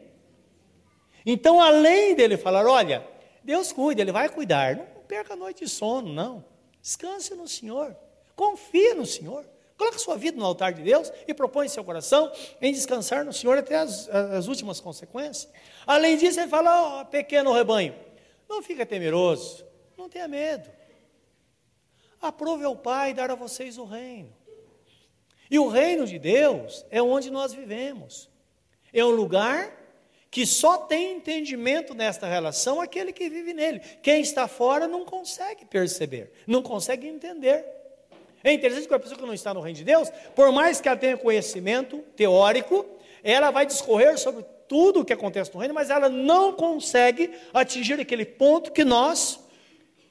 Então, 1.25 1.59
além 1.59 2.13
dele 2.13 2.37
falar, 2.37 2.65
olha, 2.67 3.05
Deus 3.43 3.71
cuida, 3.71 4.01
Ele 4.01 4.11
vai 4.11 4.29
cuidar, 4.29 4.75
não 4.75 4.85
perca 5.07 5.33
a 5.33 5.35
noite 5.35 5.63
de 5.63 5.69
sono, 5.69 6.13
não. 6.13 6.45
Descanse 6.81 7.33
no 7.33 7.47
Senhor, 7.47 7.95
confie 8.35 8.93
no 8.93 9.05
Senhor. 9.05 9.45
Coloque 9.77 9.99
sua 9.99 10.15
vida 10.15 10.37
no 10.37 10.45
altar 10.45 10.73
de 10.73 10.81
Deus 10.81 11.11
e 11.27 11.33
propõe 11.33 11.67
seu 11.67 11.83
coração 11.83 12.31
em 12.61 12.71
descansar 12.71 13.25
no 13.25 13.33
Senhor 13.33 13.57
até 13.57 13.75
as, 13.75 14.07
as 14.07 14.47
últimas 14.47 14.79
consequências. 14.79 15.51
Além 15.85 16.17
disso, 16.17 16.39
ele 16.39 16.47
fala: 16.47 17.01
oh, 17.01 17.05
pequeno 17.05 17.51
rebanho, 17.51 17.93
não 18.47 18.63
fica 18.63 18.85
temeroso, 18.85 19.65
não 19.97 20.07
tenha 20.07 20.27
medo. 20.27 20.69
Aprove 22.21 22.63
ao 22.63 22.75
Pai 22.75 23.13
dar 23.13 23.29
a 23.29 23.35
vocês 23.35 23.77
o 23.77 23.83
reino. 23.83 24.33
E 25.51 25.59
o 25.59 25.67
reino 25.67 26.07
de 26.07 26.17
Deus 26.17 26.85
é 26.89 27.01
onde 27.01 27.29
nós 27.29 27.53
vivemos. 27.53 28.29
É 28.93 29.03
um 29.03 29.11
lugar 29.11 29.71
que 30.35 30.45
só 30.45 30.79
tem 30.79 31.13
entendimento 31.13 31.93
nesta 31.93 32.27
relação 32.27 32.81
aquele 32.81 33.13
que 33.13 33.29
vive 33.29 33.53
nele. 33.53 33.79
Quem 34.03 34.19
está 34.19 34.49
fora 34.49 34.85
não 34.85 35.05
consegue 35.05 35.63
perceber, 35.63 36.29
não 36.45 36.61
consegue 36.61 37.07
entender. 37.07 37.63
É 38.43 38.51
interessante 38.51 38.85
que 38.85 38.93
a 38.93 38.99
pessoa 38.99 39.17
que 39.17 39.25
não 39.25 39.33
está 39.33 39.53
no 39.53 39.61
reino 39.61 39.77
de 39.77 39.85
Deus, 39.85 40.11
por 40.35 40.51
mais 40.51 40.81
que 40.81 40.89
ela 40.89 40.97
tenha 40.97 41.15
conhecimento 41.15 41.99
teórico, 42.17 42.85
ela 43.23 43.49
vai 43.49 43.65
discorrer 43.65 44.17
sobre 44.17 44.43
tudo 44.67 44.99
o 44.99 45.05
que 45.05 45.13
acontece 45.13 45.53
no 45.53 45.59
reino, 45.61 45.73
mas 45.73 45.89
ela 45.89 46.09
não 46.09 46.51
consegue 46.51 47.31
atingir 47.53 47.97
aquele 47.97 48.25
ponto 48.25 48.73
que 48.73 48.83
nós 48.83 49.39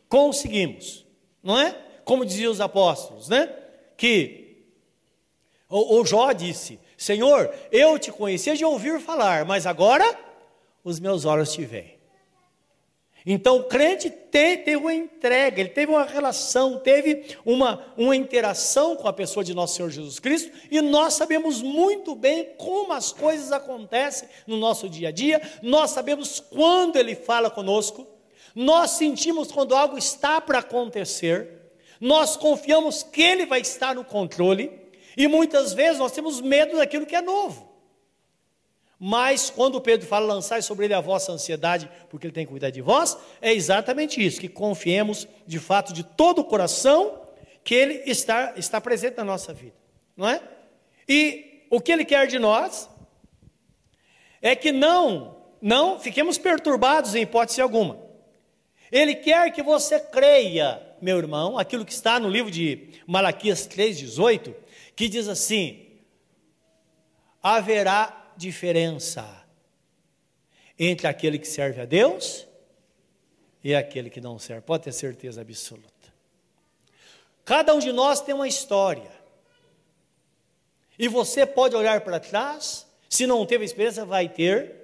conseguimos, 0.08 1.04
não 1.42 1.60
é? 1.60 1.76
Como 2.02 2.24
diziam 2.24 2.50
os 2.50 2.62
apóstolos, 2.62 3.28
né? 3.28 3.54
Que 3.94 4.64
o, 5.68 6.00
o 6.00 6.06
Jó 6.06 6.32
disse: 6.32 6.80
Senhor, 6.96 7.52
eu 7.72 7.98
te 7.98 8.12
conhecia 8.12 8.56
de 8.56 8.64
ouvir 8.64 9.00
falar, 9.00 9.44
mas 9.44 9.66
agora 9.66 10.18
os 10.82 11.00
meus 11.00 11.24
olhos 11.24 11.52
te 11.52 11.64
veem. 11.64 11.94
Então 13.26 13.56
o 13.56 13.64
crente 13.64 14.10
teve 14.10 14.76
uma 14.76 14.92
entrega, 14.92 15.58
ele 15.58 15.70
teve 15.70 15.90
uma 15.90 16.04
relação, 16.04 16.78
teve 16.78 17.38
uma, 17.42 17.82
uma 17.96 18.14
interação 18.14 18.96
com 18.96 19.08
a 19.08 19.14
pessoa 19.14 19.42
de 19.42 19.54
nosso 19.54 19.76
Senhor 19.76 19.90
Jesus 19.90 20.18
Cristo, 20.18 20.52
e 20.70 20.82
nós 20.82 21.14
sabemos 21.14 21.62
muito 21.62 22.14
bem 22.14 22.50
como 22.58 22.92
as 22.92 23.12
coisas 23.12 23.50
acontecem 23.50 24.28
no 24.46 24.58
nosso 24.58 24.90
dia 24.90 25.08
a 25.08 25.10
dia, 25.10 25.40
nós 25.62 25.90
sabemos 25.92 26.38
quando 26.38 26.96
ele 26.96 27.14
fala 27.14 27.50
conosco, 27.50 28.06
nós 28.54 28.90
sentimos 28.90 29.50
quando 29.50 29.74
algo 29.74 29.96
está 29.96 30.38
para 30.38 30.58
acontecer, 30.58 31.48
nós 31.98 32.36
confiamos 32.36 33.02
que 33.02 33.22
ele 33.22 33.46
vai 33.46 33.62
estar 33.62 33.94
no 33.94 34.04
controle, 34.04 34.70
e 35.16 35.28
muitas 35.28 35.72
vezes 35.72 35.98
nós 35.98 36.12
temos 36.12 36.40
medo 36.40 36.76
daquilo 36.76 37.06
que 37.06 37.16
é 37.16 37.22
novo. 37.22 37.74
Mas 38.98 39.50
quando 39.50 39.80
Pedro 39.80 40.06
fala 40.06 40.26
lançar 40.26 40.62
sobre 40.62 40.86
ele 40.86 40.94
a 40.94 41.00
vossa 41.00 41.32
ansiedade, 41.32 41.90
porque 42.08 42.26
ele 42.26 42.32
tem 42.32 42.46
que 42.46 42.50
cuidar 42.50 42.70
de 42.70 42.80
vós, 42.80 43.18
é 43.40 43.52
exatamente 43.52 44.24
isso, 44.24 44.40
que 44.40 44.48
confiemos 44.48 45.26
de 45.46 45.58
fato 45.58 45.92
de 45.92 46.02
todo 46.02 46.40
o 46.40 46.44
coração 46.44 47.20
que 47.62 47.74
ele 47.74 48.02
está, 48.06 48.54
está 48.56 48.80
presente 48.80 49.16
na 49.16 49.24
nossa 49.24 49.52
vida, 49.52 49.74
não 50.16 50.28
é? 50.28 50.40
E 51.08 51.66
o 51.70 51.80
que 51.80 51.92
ele 51.92 52.04
quer 52.04 52.26
de 52.26 52.38
nós 52.38 52.88
é 54.40 54.54
que 54.54 54.70
não, 54.70 55.36
não 55.60 55.98
fiquemos 55.98 56.38
perturbados 56.38 57.14
em 57.14 57.22
hipótese 57.22 57.60
alguma. 57.60 57.98
Ele 58.92 59.14
quer 59.14 59.50
que 59.50 59.62
você 59.62 59.98
creia, 59.98 60.80
meu 61.00 61.18
irmão, 61.18 61.58
aquilo 61.58 61.84
que 61.84 61.92
está 61.92 62.18
no 62.18 62.28
livro 62.28 62.50
de 62.50 62.90
Malaquias 63.06 63.68
3,18, 63.68 64.54
que 64.96 65.08
diz 65.08 65.28
assim: 65.28 65.84
haverá 67.42 68.32
diferença 68.36 69.44
entre 70.78 71.06
aquele 71.06 71.38
que 71.38 71.46
serve 71.46 71.80
a 71.80 71.84
Deus 71.84 72.46
e 73.62 73.74
aquele 73.74 74.10
que 74.10 74.20
não 74.20 74.38
serve. 74.38 74.62
Pode 74.62 74.84
ter 74.84 74.92
certeza 74.92 75.40
absoluta. 75.40 75.92
Cada 77.44 77.74
um 77.74 77.78
de 77.78 77.92
nós 77.92 78.20
tem 78.20 78.34
uma 78.34 78.48
história. 78.48 79.12
E 80.98 81.08
você 81.08 81.44
pode 81.44 81.76
olhar 81.76 82.00
para 82.00 82.20
trás, 82.20 82.86
se 83.08 83.26
não 83.26 83.44
teve 83.44 83.64
experiência, 83.64 84.04
vai 84.04 84.28
ter. 84.28 84.82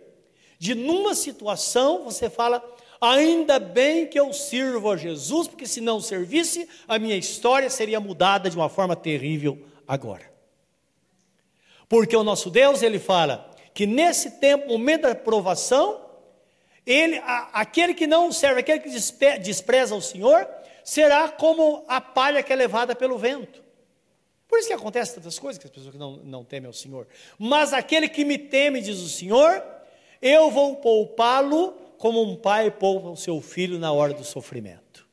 De 0.58 0.74
numa 0.74 1.14
situação 1.14 2.04
você 2.04 2.28
fala: 2.28 2.62
ainda 3.00 3.58
bem 3.58 4.06
que 4.06 4.20
eu 4.20 4.32
sirvo 4.32 4.90
a 4.90 4.96
Jesus, 4.96 5.48
porque 5.48 5.66
se 5.66 5.80
não 5.80 6.00
servisse, 6.00 6.68
a 6.86 6.98
minha 6.98 7.16
história 7.16 7.70
seria 7.70 7.98
mudada 7.98 8.50
de 8.50 8.56
uma 8.56 8.68
forma 8.68 8.94
terrível 8.94 9.58
agora. 9.88 10.30
Porque 11.88 12.14
o 12.14 12.22
nosso 12.22 12.50
Deus, 12.50 12.82
ele 12.82 12.98
fala 12.98 13.50
que 13.72 13.86
nesse 13.86 14.32
tempo, 14.32 14.68
momento 14.68 15.02
da 15.02 15.14
provação, 15.14 16.00
ele, 16.86 17.18
a, 17.18 17.60
aquele 17.60 17.94
que 17.94 18.06
não 18.06 18.30
serve, 18.30 18.60
aquele 18.60 18.80
que 18.80 18.90
despreza 19.38 19.94
o 19.94 20.02
Senhor, 20.02 20.46
será 20.84 21.28
como 21.28 21.84
a 21.88 22.00
palha 22.00 22.42
que 22.42 22.52
é 22.52 22.56
levada 22.56 22.94
pelo 22.94 23.18
vento. 23.18 23.62
Por 24.46 24.58
isso 24.58 24.68
que 24.68 24.74
acontece 24.74 25.14
tantas 25.14 25.38
coisas 25.38 25.58
que 25.58 25.66
as 25.66 25.72
pessoas 25.72 25.92
que 25.92 25.98
não, 25.98 26.16
não 26.16 26.44
temem 26.44 26.66
ao 26.66 26.72
Senhor. 26.72 27.06
Mas 27.38 27.72
aquele 27.72 28.08
que 28.08 28.24
me 28.24 28.36
teme, 28.36 28.80
diz 28.80 28.98
o 28.98 29.08
Senhor, 29.08 29.64
eu 30.20 30.50
vou 30.50 30.76
poupá-lo 30.76 31.74
como 32.00 32.22
um 32.22 32.34
pai 32.34 32.70
poupa 32.70 33.10
o 33.10 33.16
seu 33.16 33.42
filho 33.42 33.78
na 33.78 33.92
hora 33.92 34.14
do 34.14 34.24
sofrimento. 34.24 35.06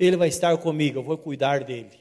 Ele 0.00 0.16
vai 0.16 0.28
estar 0.28 0.56
comigo, 0.56 0.98
eu 0.98 1.02
vou 1.02 1.18
cuidar 1.18 1.62
dele. 1.62 2.00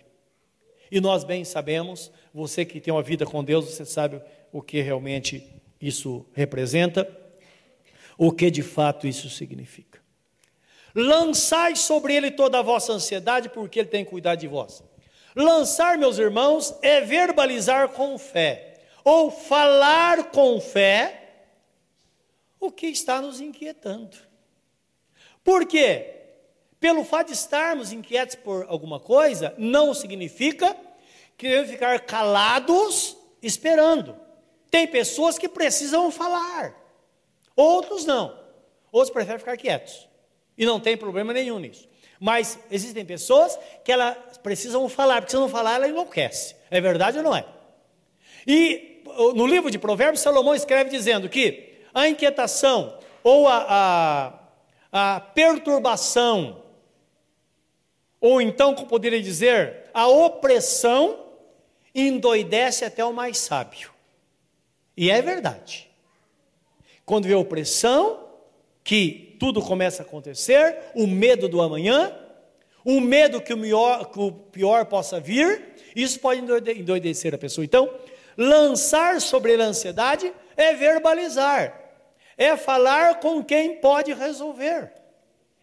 E 0.89 1.01
nós 1.01 1.25
bem 1.25 1.43
sabemos, 1.43 2.09
você 2.33 2.63
que 2.63 2.79
tem 2.79 2.93
uma 2.93 3.03
vida 3.03 3.25
com 3.25 3.43
Deus, 3.43 3.65
você 3.65 3.83
sabe 3.83 4.21
o 4.53 4.61
que 4.61 4.79
realmente 4.79 5.45
isso 5.81 6.25
representa, 6.31 7.05
o 8.17 8.31
que 8.31 8.49
de 8.49 8.63
fato 8.63 9.05
isso 9.05 9.29
significa. 9.29 9.99
Lançai 10.95 11.75
sobre 11.75 12.15
ele 12.15 12.31
toda 12.31 12.59
a 12.59 12.63
vossa 12.63 12.93
ansiedade, 12.93 13.49
porque 13.49 13.79
ele 13.79 13.89
tem 13.89 14.05
cuidar 14.05 14.35
de 14.35 14.47
vós. 14.47 14.81
Lançar, 15.35 15.97
meus 15.97 16.17
irmãos, 16.17 16.73
é 16.81 17.01
verbalizar 17.01 17.89
com 17.89 18.17
fé, 18.17 18.75
ou 19.03 19.29
falar 19.29 20.31
com 20.31 20.61
fé 20.61 21.26
o 22.59 22.71
que 22.71 22.87
está 22.87 23.21
nos 23.21 23.39
inquietando. 23.39 24.17
Por 25.43 25.65
quê? 25.65 26.13
Pelo 26.79 27.03
fato 27.03 27.27
de 27.27 27.33
estarmos 27.33 27.91
inquietos 27.91 28.35
por 28.35 28.65
alguma 28.67 28.99
coisa, 28.99 29.53
não 29.57 29.93
significa 29.93 30.75
que 31.37 31.47
devemos 31.47 31.71
ficar 31.71 31.99
calados 32.01 33.17
esperando. 33.41 34.15
Tem 34.69 34.87
pessoas 34.87 35.37
que 35.37 35.47
precisam 35.47 36.11
falar, 36.11 36.75
outros 37.55 38.05
não. 38.05 38.37
Outros 38.91 39.11
preferem 39.11 39.39
ficar 39.39 39.57
quietos. 39.57 40.07
E 40.57 40.65
não 40.65 40.79
tem 40.79 40.97
problema 40.97 41.33
nenhum 41.33 41.59
nisso. 41.59 41.87
Mas 42.19 42.59
existem 42.71 43.05
pessoas 43.05 43.57
que 43.83 43.91
elas 43.91 44.37
precisam 44.39 44.87
falar, 44.89 45.21
porque 45.21 45.31
se 45.31 45.37
não 45.37 45.47
falar, 45.47 45.75
ela 45.75 45.87
enlouquece. 45.87 46.55
É 46.69 46.81
verdade 46.81 47.17
ou 47.17 47.23
não 47.23 47.35
é? 47.35 47.45
E 48.45 49.03
no 49.35 49.45
livro 49.45 49.69
de 49.69 49.77
Provérbios, 49.77 50.21
Salomão 50.21 50.55
escreve 50.55 50.89
dizendo 50.89 51.29
que 51.29 51.66
a 51.99 52.07
inquietação 52.07 52.97
ou 53.23 53.47
a, 53.47 54.33
a, 54.91 55.15
a 55.15 55.19
perturbação 55.19 56.61
ou 58.19 58.41
então, 58.41 58.73
como 58.73 58.87
poderia 58.87 59.21
dizer, 59.21 59.85
a 59.93 60.07
opressão 60.07 61.25
endoidece 61.93 62.83
até 62.83 63.03
o 63.05 63.13
mais 63.13 63.37
sábio. 63.37 63.91
E 64.95 65.11
é 65.11 65.21
verdade. 65.21 65.89
Quando 67.05 67.27
vê 67.27 67.35
opressão, 67.35 68.27
que 68.83 69.35
tudo 69.39 69.61
começa 69.61 70.01
a 70.01 70.05
acontecer, 70.05 70.77
o 70.95 71.05
medo 71.05 71.47
do 71.47 71.61
amanhã, 71.61 72.15
o 72.83 72.99
medo 72.99 73.41
que 73.41 73.53
o, 73.53 73.61
pior, 73.61 74.05
que 74.05 74.19
o 74.19 74.31
pior 74.31 74.85
possa 74.85 75.19
vir, 75.19 75.75
isso 75.95 76.19
pode 76.19 76.41
endoidecer 76.41 77.35
a 77.35 77.37
pessoa. 77.37 77.65
Então, 77.65 77.93
lançar 78.35 79.21
sobre 79.21 79.55
a 79.55 79.65
ansiedade 79.65 80.33
é 80.55 80.73
verbalizar, 80.73 81.76
é 82.37 82.55
falar 82.55 83.19
com 83.19 83.43
quem 83.43 83.77
pode 83.77 84.13
resolver. 84.13 84.93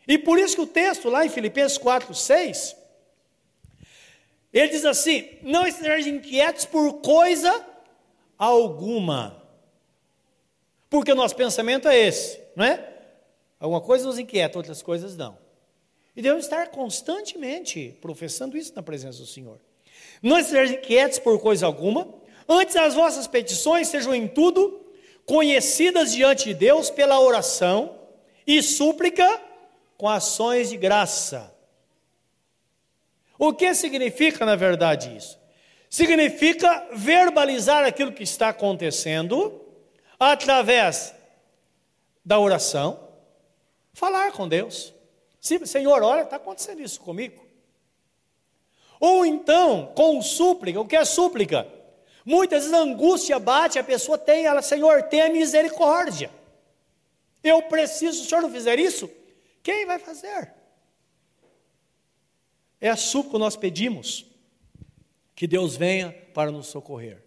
E 0.07 0.19
por 0.19 0.39
isso 0.39 0.57
que 0.57 0.63
o 0.63 0.67
texto 0.67 1.09
lá 1.09 1.25
em 1.25 1.31
Filipenses 1.31 1.79
4, 1.79 2.15
6, 2.15 2.77
ele 4.53 4.69
diz 4.69 4.85
assim: 4.85 5.29
não 5.43 5.67
estejam 5.67 6.15
inquietos 6.15 6.65
por 6.65 7.01
coisa 7.01 7.65
alguma. 8.37 9.43
Porque 10.91 11.13
o 11.13 11.17
nosso 11.17 11.35
pensamento 11.35 11.89
é 11.89 11.99
esse, 11.99 12.41
não 12.55 12.65
é? 12.65 12.93
Alguma 13.59 13.81
coisa 13.81 14.07
nos 14.07 14.19
inquieta, 14.19 14.59
outras 14.59 14.83
coisas 14.83 15.17
não. 15.17 15.39
E 16.15 16.23
devemos 16.23 16.45
estar 16.45 16.69
constantemente 16.69 17.97
professando 18.01 18.57
isso 18.57 18.73
na 18.77 18.83
presença 18.83 19.19
do 19.19 19.27
Senhor. 19.27 19.59
Não 20.23 20.39
estejam 20.39 20.77
inquietos 20.77 21.19
por 21.19 21.41
coisa 21.41 21.67
alguma, 21.67 22.15
antes 22.49 22.77
as 22.77 22.95
vossas 22.95 23.27
petições 23.27 23.89
sejam 23.89 24.15
em 24.15 24.29
tudo 24.29 24.84
conhecidas 25.27 26.13
diante 26.13 26.45
de 26.45 26.55
Deus 26.55 26.91
pela 26.91 27.21
oração 27.21 27.99
e 28.47 28.63
súplica 28.63 29.41
com 29.97 30.09
ações 30.09 30.71
de 30.71 30.77
graça. 30.77 31.55
O 33.39 33.53
que 33.53 33.75
significa, 33.75 34.45
na 34.45 34.57
verdade, 34.57 35.17
isso? 35.17 35.39
significa 35.95 36.89
verbalizar 36.91 37.85
aquilo 37.85 38.11
que 38.11 38.25
está 38.25 38.49
acontecendo 38.49 39.63
através 40.19 41.15
da 42.25 42.37
oração, 42.41 42.99
falar 43.93 44.33
com 44.33 44.49
Deus. 44.49 44.93
Senhor, 45.41 46.03
olha, 46.03 46.23
está 46.23 46.35
acontecendo 46.35 46.83
isso 46.83 47.01
comigo. 47.01 47.47
Ou 48.99 49.25
então, 49.25 49.93
com 49.95 50.21
súplica, 50.21 50.81
o 50.81 50.85
que 50.85 50.97
é 50.97 51.05
súplica? 51.05 51.65
Muitas 52.25 52.65
vezes 52.65 52.73
a 52.73 52.81
angústia 52.81 53.39
bate, 53.39 53.79
a 53.79 53.85
pessoa 53.85 54.17
tem, 54.17 54.47
ela, 54.47 54.63
Senhor, 54.63 55.03
tenha 55.03 55.29
misericórdia. 55.29 56.31
Eu 57.43 57.63
preciso, 57.63 58.21
se 58.21 58.27
o 58.27 58.29
Senhor 58.29 58.41
não 58.41 58.51
fizer 58.51 58.79
isso, 58.79 59.11
quem 59.63 59.85
vai 59.85 59.99
fazer? 59.99 60.53
É 62.81 62.89
a 62.89 62.97
que 62.97 63.39
nós 63.39 63.57
pedimos 63.57 64.27
que 65.35 65.47
Deus 65.47 65.77
venha 65.77 66.13
para 66.33 66.51
nos 66.51 66.69
socorrer. 66.69 67.23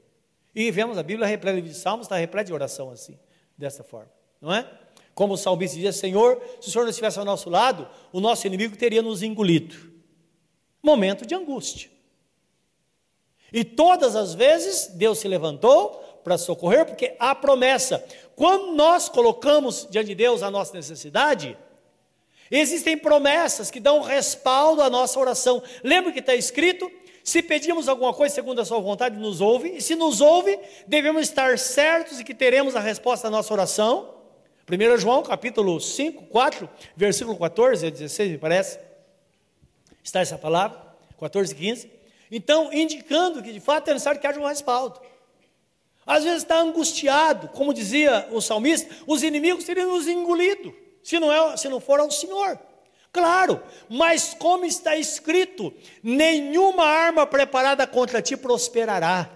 E 0.55 0.71
vemos 0.71 0.97
a 0.97 1.03
Bíblia 1.03 1.27
repleta 1.27 1.61
de 1.61 1.73
salmos, 1.73 2.05
está 2.05 2.15
repleta 2.15 2.47
de 2.47 2.53
oração 2.53 2.89
assim, 2.89 3.17
dessa 3.55 3.83
forma, 3.83 4.11
não 4.41 4.53
é? 4.53 4.67
Como 5.13 5.33
o 5.33 5.37
salmista 5.37 5.75
dizia, 5.75 5.91
Senhor, 5.91 6.41
se 6.61 6.69
o 6.69 6.71
Senhor 6.71 6.83
não 6.83 6.89
estivesse 6.89 7.19
ao 7.19 7.25
nosso 7.25 7.49
lado, 7.49 7.87
o 8.11 8.19
nosso 8.19 8.45
inimigo 8.45 8.75
teria 8.75 9.01
nos 9.01 9.21
engolido. 9.21 9.75
Momento 10.81 11.25
de 11.25 11.35
angústia. 11.35 11.89
E 13.51 13.63
todas 13.63 14.15
as 14.15 14.33
vezes 14.33 14.87
Deus 14.93 15.19
se 15.19 15.27
levantou 15.27 16.03
para 16.23 16.37
socorrer, 16.37 16.85
porque 16.85 17.15
há 17.19 17.33
promessa. 17.33 18.03
Quando 18.35 18.73
nós 18.73 19.07
colocamos 19.07 19.87
diante 19.89 20.07
de 20.07 20.15
Deus 20.15 20.43
a 20.43 20.51
nossa 20.51 20.75
necessidade, 20.75 21.57
existem 22.51 22.97
promessas 22.97 23.71
que 23.71 23.79
dão 23.79 24.01
respaldo 24.01 24.81
à 24.81 24.89
nossa 24.89 25.19
oração. 25.19 25.63
Lembra 25.83 26.11
que 26.11 26.19
está 26.19 26.35
escrito 26.35 26.91
se 27.27 27.43
pedimos 27.43 27.89
alguma 27.89 28.13
coisa 28.13 28.33
segundo 28.33 28.61
a 28.61 28.63
sua 28.63 28.79
vontade, 28.79 29.19
nos 29.19 29.41
ouve, 29.41 29.75
e 29.75 29.81
se 29.81 29.95
nos 29.95 30.21
ouve, 30.21 30.57
devemos 30.87 31.23
estar 31.23 31.59
certos 31.59 32.19
de 32.19 32.23
que 32.23 32.33
teremos 32.33 32.73
a 32.73 32.79
resposta 32.79 33.27
à 33.27 33.29
nossa 33.29 33.53
oração. 33.53 34.15
1 34.65 34.97
João, 34.97 35.21
capítulo 35.23 35.77
5, 35.77 36.23
4, 36.27 36.69
versículo 36.95 37.37
14 37.37 37.87
a 37.87 37.89
16, 37.89 38.31
me 38.31 38.37
parece. 38.37 38.79
Está 40.01 40.21
essa 40.21 40.37
palavra, 40.37 40.81
14 41.19 41.51
e 41.51 41.55
15. 41.57 41.91
Então, 42.31 42.71
indicando 42.73 43.41
que 43.41 43.53
de 43.53 43.59
fato 43.59 43.89
é 43.89 43.93
necessário 43.93 44.19
que 44.19 44.27
haja 44.27 44.39
um 44.39 44.45
respaldo. 44.45 44.99
Às 46.05 46.23
vezes 46.23 46.43
está 46.43 46.59
angustiado, 46.59 47.49
como 47.49 47.73
dizia 47.73 48.27
o 48.31 48.39
salmista, 48.39 48.95
os 49.05 49.23
inimigos 49.23 49.65
teriam 49.65 49.89
nos 49.89 50.07
engolido, 50.07 50.73
se 51.03 51.19
não, 51.19 51.31
é, 51.31 51.57
se 51.57 51.67
não 51.67 51.81
for 51.81 51.99
ao 51.99 52.09
Senhor. 52.09 52.57
Claro, 53.11 53.61
mas 53.89 54.33
como 54.33 54.63
está 54.63 54.95
escrito, 54.95 55.73
nenhuma 56.01 56.85
arma 56.85 57.25
preparada 57.25 57.85
contra 57.85 58.21
ti 58.21 58.37
prosperará, 58.37 59.29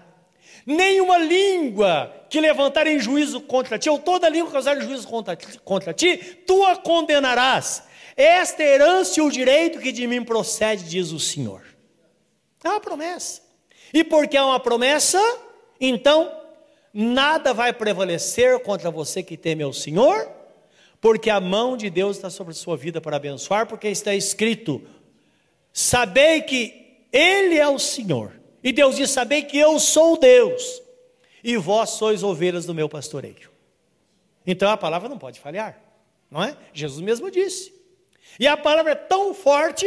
nenhuma 0.64 1.18
língua 1.18 2.10
que 2.30 2.40
levantar 2.40 2.86
em 2.86 2.98
juízo 2.98 3.40
contra 3.42 3.78
ti, 3.78 3.90
ou 3.90 3.98
toda 3.98 4.28
língua 4.28 4.50
que 4.50 4.56
usar 4.56 4.78
em 4.78 4.82
juízo 4.82 5.06
contra, 5.06 5.36
contra 5.64 5.92
ti, 5.92 6.16
tu 6.46 6.64
a 6.64 6.76
condenarás. 6.76 7.82
Esta 8.16 8.62
é 8.62 8.74
herança 8.74 9.20
e 9.20 9.22
o 9.22 9.30
direito 9.30 9.78
que 9.78 9.92
de 9.92 10.06
mim 10.06 10.24
procede, 10.24 10.84
diz 10.84 11.12
o 11.12 11.18
Senhor. 11.18 11.71
É 12.64 12.68
uma 12.68 12.80
promessa. 12.80 13.42
E 13.92 14.04
porque 14.04 14.36
é 14.36 14.42
uma 14.42 14.60
promessa, 14.60 15.20
então 15.80 16.32
nada 16.92 17.52
vai 17.52 17.72
prevalecer 17.72 18.60
contra 18.60 18.90
você 18.90 19.22
que 19.22 19.36
teme 19.36 19.62
ao 19.62 19.72
Senhor 19.72 20.42
porque 21.02 21.28
a 21.28 21.40
mão 21.40 21.76
de 21.76 21.90
Deus 21.90 22.16
está 22.16 22.30
sobre 22.30 22.52
a 22.52 22.54
sua 22.54 22.76
vida 22.76 23.00
para 23.00 23.16
abençoar, 23.16 23.66
porque 23.66 23.88
está 23.88 24.14
escrito: 24.14 24.80
sabei 25.72 26.40
que 26.42 27.06
Ele 27.12 27.58
é 27.58 27.68
o 27.68 27.78
Senhor. 27.78 28.40
E 28.62 28.72
Deus 28.72 28.94
diz: 28.94 29.10
sabei 29.10 29.42
que 29.42 29.58
eu 29.58 29.80
sou 29.80 30.16
Deus, 30.16 30.80
e 31.42 31.56
vós 31.56 31.90
sois 31.90 32.22
ovelhas 32.22 32.64
do 32.64 32.72
meu 32.72 32.88
pastoreio. 32.88 33.50
Então 34.46 34.70
a 34.70 34.76
palavra 34.76 35.08
não 35.08 35.18
pode 35.18 35.40
falhar, 35.40 35.76
não 36.30 36.40
é? 36.40 36.56
Jesus 36.72 37.00
mesmo 37.00 37.32
disse. 37.32 37.74
E 38.38 38.46
a 38.46 38.56
palavra 38.56 38.92
é 38.92 38.94
tão 38.94 39.34
forte 39.34 39.84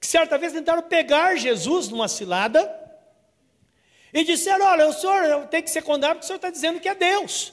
que 0.00 0.06
certa 0.06 0.38
vez 0.38 0.52
tentaram 0.52 0.82
pegar 0.82 1.36
Jesus 1.36 1.88
numa 1.88 2.08
cilada 2.08 2.74
e 4.12 4.24
disseram: 4.24 4.64
Olha, 4.64 4.88
o 4.88 4.92
senhor 4.92 5.46
tem 5.46 5.62
que 5.62 5.70
ser 5.70 5.82
condenado 5.82 6.16
porque 6.16 6.24
o 6.24 6.26
senhor 6.26 6.36
está 6.36 6.50
dizendo 6.50 6.80
que 6.80 6.88
é 6.88 6.94
Deus. 6.94 7.52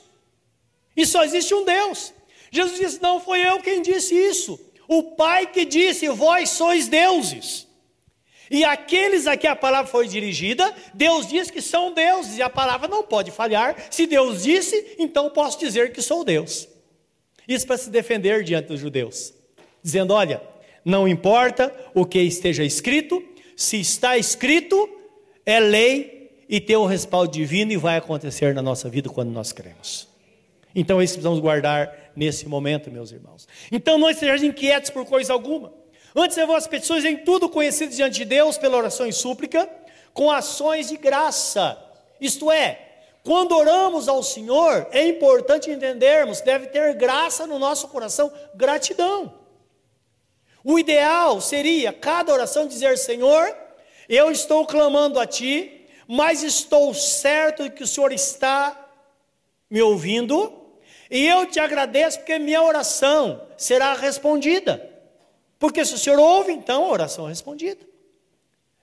E 0.96 1.06
só 1.06 1.24
existe 1.24 1.54
um 1.54 1.66
Deus. 1.66 2.14
Jesus 2.50 2.80
disse: 2.80 3.02
Não 3.02 3.20
foi 3.20 3.42
eu 3.42 3.60
quem 3.60 3.82
disse 3.82 4.16
isso. 4.16 4.60
O 4.88 5.04
Pai 5.16 5.48
que 5.48 5.66
disse: 5.66 6.08
Vós 6.10 6.50
sois 6.52 6.88
deuses. 6.88 7.68
E 8.50 8.64
aqueles 8.64 9.28
a 9.28 9.36
que 9.36 9.46
a 9.46 9.56
palavra 9.56 9.92
foi 9.92 10.08
dirigida, 10.08 10.74
Deus 10.94 11.28
diz 11.28 11.52
que 11.52 11.62
são 11.62 11.94
deuses, 11.94 12.38
e 12.38 12.42
a 12.42 12.50
palavra 12.50 12.88
não 12.88 13.04
pode 13.04 13.30
falhar. 13.30 13.76
Se 13.92 14.08
Deus 14.08 14.44
disse, 14.44 14.96
então 14.98 15.30
posso 15.30 15.60
dizer 15.60 15.92
que 15.92 16.02
sou 16.02 16.24
Deus. 16.24 16.66
Isso 17.46 17.68
para 17.68 17.78
se 17.78 17.90
defender 17.90 18.44
diante 18.44 18.68
dos 18.68 18.80
judeus, 18.80 19.34
dizendo: 19.84 20.14
olha, 20.14 20.42
não 20.88 21.06
importa 21.06 21.76
o 21.94 22.06
que 22.06 22.18
esteja 22.22 22.64
escrito, 22.64 23.22
se 23.58 23.78
está 23.78 24.18
escrito, 24.18 24.90
é 25.46 25.60
lei 25.60 26.46
e 26.48 26.62
tem 26.62 26.78
o 26.78 26.86
respaldo 26.86 27.30
divino 27.30 27.74
e 27.74 27.76
vai 27.76 27.98
acontecer 27.98 28.56
na 28.56 28.62
nossa 28.62 28.88
vida 28.88 29.10
quando 29.10 29.30
nós 29.30 29.52
cremos. 29.52 30.08
Então, 30.74 31.02
isso 31.02 31.16
precisamos 31.16 31.42
guardar 31.42 31.94
nesse 32.16 32.48
momento, 32.48 32.90
meus 32.90 33.12
irmãos. 33.12 33.50
Então, 33.70 33.98
não 33.98 34.10
estejamos 34.10 34.44
inquietos 34.44 34.90
por 34.90 35.06
coisa 35.06 35.34
alguma. 35.34 35.74
Antes, 36.16 36.38
as 36.38 36.68
petições 36.68 37.04
em 37.04 37.18
tudo 37.18 37.50
conhecidas 37.50 37.98
diante 37.98 38.20
de 38.20 38.26
Deus 38.26 38.58
pela 38.58 38.78
oração 38.78 39.06
e 39.06 39.12
súplica, 39.12 39.70
com 40.14 40.32
ações 40.32 40.88
de 40.88 40.96
graça. 40.96 41.78
Isto 42.22 42.50
é, 42.50 42.80
quando 43.26 43.52
oramos 43.52 44.08
ao 44.08 44.24
Senhor, 44.24 44.88
é 44.92 45.06
importante 45.06 45.70
entendermos, 45.70 46.40
deve 46.40 46.68
ter 46.68 46.94
graça 46.94 47.46
no 47.46 47.60
nosso 47.60 47.90
coração, 47.90 48.32
gratidão. 48.56 49.47
O 50.70 50.78
ideal 50.78 51.40
seria 51.40 51.94
cada 51.94 52.34
oração 52.34 52.68
dizer: 52.68 52.98
Senhor, 52.98 53.56
eu 54.10 54.30
estou 54.30 54.66
clamando 54.66 55.18
a 55.18 55.26
Ti, 55.26 55.88
mas 56.06 56.44
estou 56.44 56.94
certo 56.94 57.64
de 57.64 57.70
que 57.70 57.84
o 57.84 57.88
Senhor 57.88 58.12
está 58.12 58.78
me 59.70 59.82
ouvindo 59.82 60.68
e 61.10 61.26
eu 61.26 61.46
te 61.46 61.58
agradeço 61.58 62.18
porque 62.18 62.38
minha 62.38 62.62
oração 62.62 63.48
será 63.56 63.94
respondida. 63.94 64.94
Porque 65.58 65.86
se 65.86 65.94
o 65.94 65.98
Senhor 65.98 66.20
ouve, 66.20 66.52
então 66.52 66.84
a 66.84 66.92
oração 66.92 67.28
é 67.28 67.30
respondida. 67.30 67.86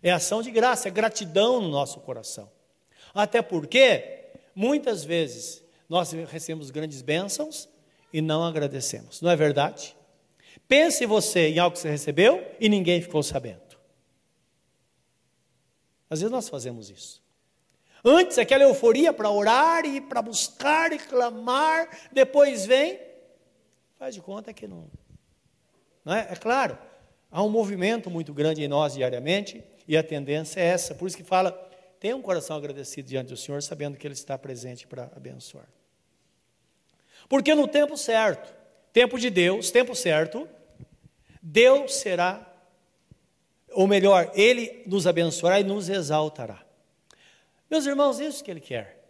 É 0.02 0.10
ação 0.10 0.40
de 0.40 0.50
graça, 0.50 0.88
é 0.88 0.90
gratidão 0.90 1.60
no 1.60 1.68
nosso 1.68 2.00
coração. 2.00 2.50
Até 3.14 3.42
porque, 3.42 4.30
muitas 4.54 5.04
vezes, 5.04 5.62
nós 5.86 6.12
recebemos 6.12 6.70
grandes 6.70 7.02
bênçãos 7.02 7.68
e 8.10 8.22
não 8.22 8.42
agradecemos. 8.42 9.20
Não 9.20 9.30
é 9.30 9.36
verdade? 9.36 9.94
Pense 10.66 11.04
você 11.06 11.48
em 11.48 11.58
algo 11.58 11.74
que 11.74 11.80
você 11.80 11.90
recebeu 11.90 12.44
e 12.58 12.68
ninguém 12.68 13.00
ficou 13.00 13.22
sabendo. 13.22 13.60
Às 16.08 16.20
vezes 16.20 16.32
nós 16.32 16.48
fazemos 16.48 16.90
isso. 16.90 17.22
Antes, 18.04 18.38
aquela 18.38 18.64
euforia 18.64 19.12
para 19.12 19.30
orar 19.30 19.86
e 19.86 20.00
para 20.00 20.20
buscar 20.20 20.92
e 20.92 20.98
clamar, 20.98 21.88
depois 22.12 22.66
vem, 22.66 23.00
faz 23.98 24.14
de 24.14 24.20
conta 24.20 24.52
que 24.52 24.68
não. 24.68 24.90
não 26.04 26.14
é? 26.14 26.28
é 26.30 26.36
claro, 26.36 26.78
há 27.30 27.42
um 27.42 27.48
movimento 27.48 28.10
muito 28.10 28.34
grande 28.34 28.62
em 28.62 28.68
nós 28.68 28.92
diariamente, 28.92 29.64
e 29.88 29.96
a 29.96 30.02
tendência 30.02 30.60
é 30.60 30.64
essa. 30.64 30.94
Por 30.94 31.06
isso 31.06 31.16
que 31.16 31.24
fala, 31.24 31.50
tenha 31.98 32.14
um 32.14 32.22
coração 32.22 32.56
agradecido 32.56 33.08
diante 33.08 33.28
do 33.28 33.36
Senhor, 33.36 33.62
sabendo 33.62 33.96
que 33.96 34.06
Ele 34.06 34.14
está 34.14 34.36
presente 34.36 34.86
para 34.86 35.10
abençoar. 35.16 35.68
Porque 37.26 37.54
no 37.54 37.66
tempo 37.66 37.96
certo, 37.96 38.54
tempo 38.94 39.18
de 39.18 39.28
Deus, 39.28 39.72
tempo 39.72 39.92
certo, 39.92 40.48
Deus 41.42 41.96
será, 41.96 42.48
ou 43.72 43.88
melhor, 43.88 44.30
Ele 44.34 44.84
nos 44.86 45.04
abençoará 45.04 45.58
e 45.58 45.64
nos 45.64 45.88
exaltará. 45.88 46.64
Meus 47.68 47.84
irmãos, 47.86 48.20
é 48.20 48.26
isso 48.26 48.44
que 48.44 48.50
ele 48.52 48.60
quer. 48.60 49.04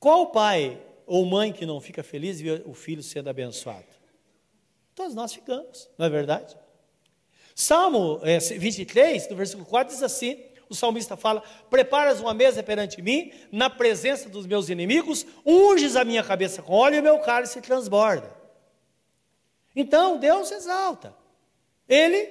Qual 0.00 0.28
pai 0.28 0.80
ou 1.06 1.26
mãe 1.26 1.52
que 1.52 1.66
não 1.66 1.82
fica 1.82 2.02
feliz 2.02 2.40
ver 2.40 2.62
o 2.64 2.72
filho 2.72 3.02
sendo 3.02 3.28
abençoado? 3.28 3.84
Todos 4.94 5.14
nós 5.14 5.34
ficamos, 5.34 5.90
não 5.98 6.06
é 6.06 6.08
verdade? 6.08 6.56
Salmo 7.54 8.20
é, 8.22 8.38
23, 8.38 9.28
no 9.28 9.36
versículo 9.36 9.66
4, 9.66 9.92
diz 9.92 10.02
assim: 10.02 10.42
o 10.66 10.74
salmista 10.74 11.14
fala: 11.14 11.42
Preparas 11.68 12.20
uma 12.20 12.32
mesa 12.32 12.62
perante 12.62 13.02
mim, 13.02 13.32
na 13.52 13.68
presença 13.68 14.30
dos 14.30 14.46
meus 14.46 14.70
inimigos, 14.70 15.26
unges 15.44 15.94
a 15.94 16.06
minha 16.06 16.24
cabeça 16.24 16.62
com 16.62 16.72
óleo 16.72 16.96
e 16.96 17.02
meu 17.02 17.18
cálice 17.18 17.60
transborda. 17.60 18.43
Então, 19.74 20.18
Deus 20.18 20.50
exalta, 20.50 21.14
Ele 21.88 22.28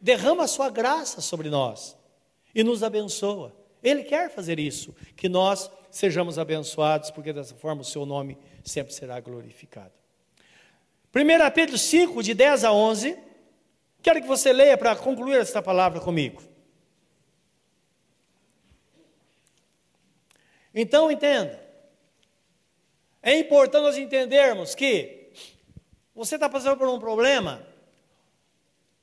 derrama 0.00 0.44
a 0.44 0.48
sua 0.48 0.70
graça 0.70 1.20
sobre 1.20 1.48
nós 1.50 1.96
e 2.54 2.64
nos 2.64 2.82
abençoa. 2.82 3.54
Ele 3.82 4.02
quer 4.02 4.30
fazer 4.30 4.58
isso, 4.58 4.94
que 5.16 5.28
nós 5.28 5.70
sejamos 5.90 6.38
abençoados, 6.38 7.10
porque 7.10 7.32
dessa 7.32 7.54
forma 7.54 7.82
o 7.82 7.84
seu 7.84 8.04
nome 8.04 8.36
sempre 8.64 8.92
será 8.92 9.20
glorificado. 9.20 9.92
1 11.14 11.50
Pedro 11.54 11.76
5, 11.76 12.22
de 12.22 12.34
10 12.34 12.64
a 12.64 12.72
11, 12.72 13.18
quero 14.02 14.20
que 14.20 14.28
você 14.28 14.52
leia 14.52 14.76
para 14.76 14.94
concluir 14.94 15.38
esta 15.38 15.60
palavra 15.60 16.00
comigo. 16.00 16.42
Então 20.74 21.10
entenda. 21.10 21.60
É 23.22 23.36
importante 23.36 23.82
nós 23.82 23.98
entendermos 23.98 24.74
que 24.74 25.19
você 26.20 26.34
está 26.34 26.50
passando 26.50 26.76
por 26.76 26.86
um 26.86 27.00
problema, 27.00 27.66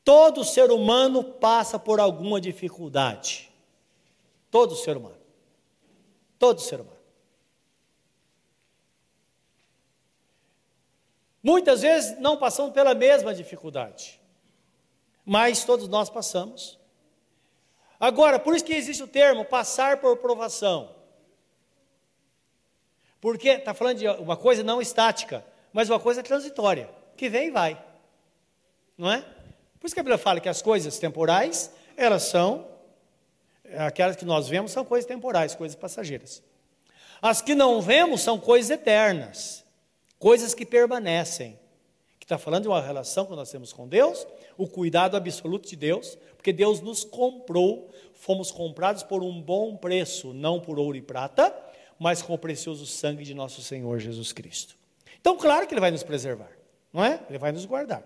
todo 0.03 0.45
ser 0.45 0.69
humano 0.69 1.23
passa 1.23 1.79
por 1.79 1.99
alguma 1.99 2.39
dificuldade. 2.39 3.51
Todo 4.51 4.75
ser 4.75 4.95
humano. 4.95 5.17
Todo 6.37 6.61
ser 6.61 6.79
humano. 6.79 6.99
Muitas 11.41 11.81
vezes 11.81 12.19
não 12.19 12.37
passamos 12.37 12.71
pela 12.71 12.93
mesma 12.93 13.33
dificuldade, 13.33 14.21
mas 15.25 15.65
todos 15.65 15.87
nós 15.87 16.11
passamos. 16.11 16.77
Agora, 17.99 18.37
por 18.37 18.55
isso 18.55 18.63
que 18.63 18.75
existe 18.75 19.01
o 19.01 19.07
termo 19.07 19.43
passar 19.43 19.97
por 19.97 20.17
provação. 20.17 20.95
Porque 23.19 23.49
está 23.49 23.73
falando 23.73 23.97
de 23.97 24.07
uma 24.07 24.37
coisa 24.37 24.61
não 24.61 24.79
estática, 24.79 25.43
mas 25.73 25.89
uma 25.89 25.99
coisa 25.99 26.21
transitória, 26.21 26.95
que 27.17 27.29
vem 27.29 27.47
e 27.47 27.51
vai. 27.51 27.83
Não 28.97 29.11
é? 29.11 29.21
Por 29.79 29.85
isso 29.85 29.93
que 29.93 29.99
a 29.99 30.03
Bíblia 30.03 30.17
fala 30.17 30.39
que 30.39 30.49
as 30.49 30.61
coisas 30.61 30.97
temporais, 30.97 31.71
elas 31.95 32.23
são, 32.23 32.67
aquelas 33.77 34.15
que 34.15 34.25
nós 34.25 34.47
vemos 34.47 34.71
são 34.71 34.85
coisas 34.85 35.07
temporais, 35.07 35.55
coisas 35.55 35.75
passageiras. 35.75 36.41
As 37.21 37.41
que 37.41 37.55
não 37.55 37.81
vemos 37.81 38.21
são 38.21 38.39
coisas 38.39 38.69
eternas, 38.69 39.65
coisas 40.19 40.53
que 40.53 40.65
permanecem. 40.65 41.59
Que 42.19 42.25
está 42.25 42.37
falando 42.37 42.63
de 42.63 42.67
uma 42.67 42.81
relação 42.81 43.25
que 43.25 43.35
nós 43.35 43.49
temos 43.51 43.71
com 43.71 43.87
Deus, 43.87 44.25
o 44.57 44.67
cuidado 44.67 45.15
absoluto 45.15 45.69
de 45.69 45.75
Deus, 45.75 46.17
porque 46.35 46.51
Deus 46.51 46.81
nos 46.81 47.03
comprou, 47.03 47.89
fomos 48.13 48.51
comprados 48.51 49.03
por 49.03 49.23
um 49.23 49.41
bom 49.41 49.75
preço, 49.77 50.33
não 50.33 50.59
por 50.59 50.79
ouro 50.79 50.97
e 50.97 51.01
prata, 51.01 51.55
mas 51.99 52.21
com 52.21 52.33
o 52.33 52.37
precioso 52.37 52.85
sangue 52.85 53.23
de 53.23 53.33
nosso 53.33 53.61
Senhor 53.61 53.99
Jesus 53.99 54.31
Cristo. 54.33 54.75
Então, 55.19 55.37
claro 55.37 55.67
que 55.67 55.73
Ele 55.73 55.81
vai 55.81 55.91
nos 55.91 56.03
preservar, 56.03 56.51
não 56.97 57.05
é? 57.05 57.19
Ele 57.29 57.37
vai 57.37 57.51
nos 57.51 57.63
guardar. 57.63 58.03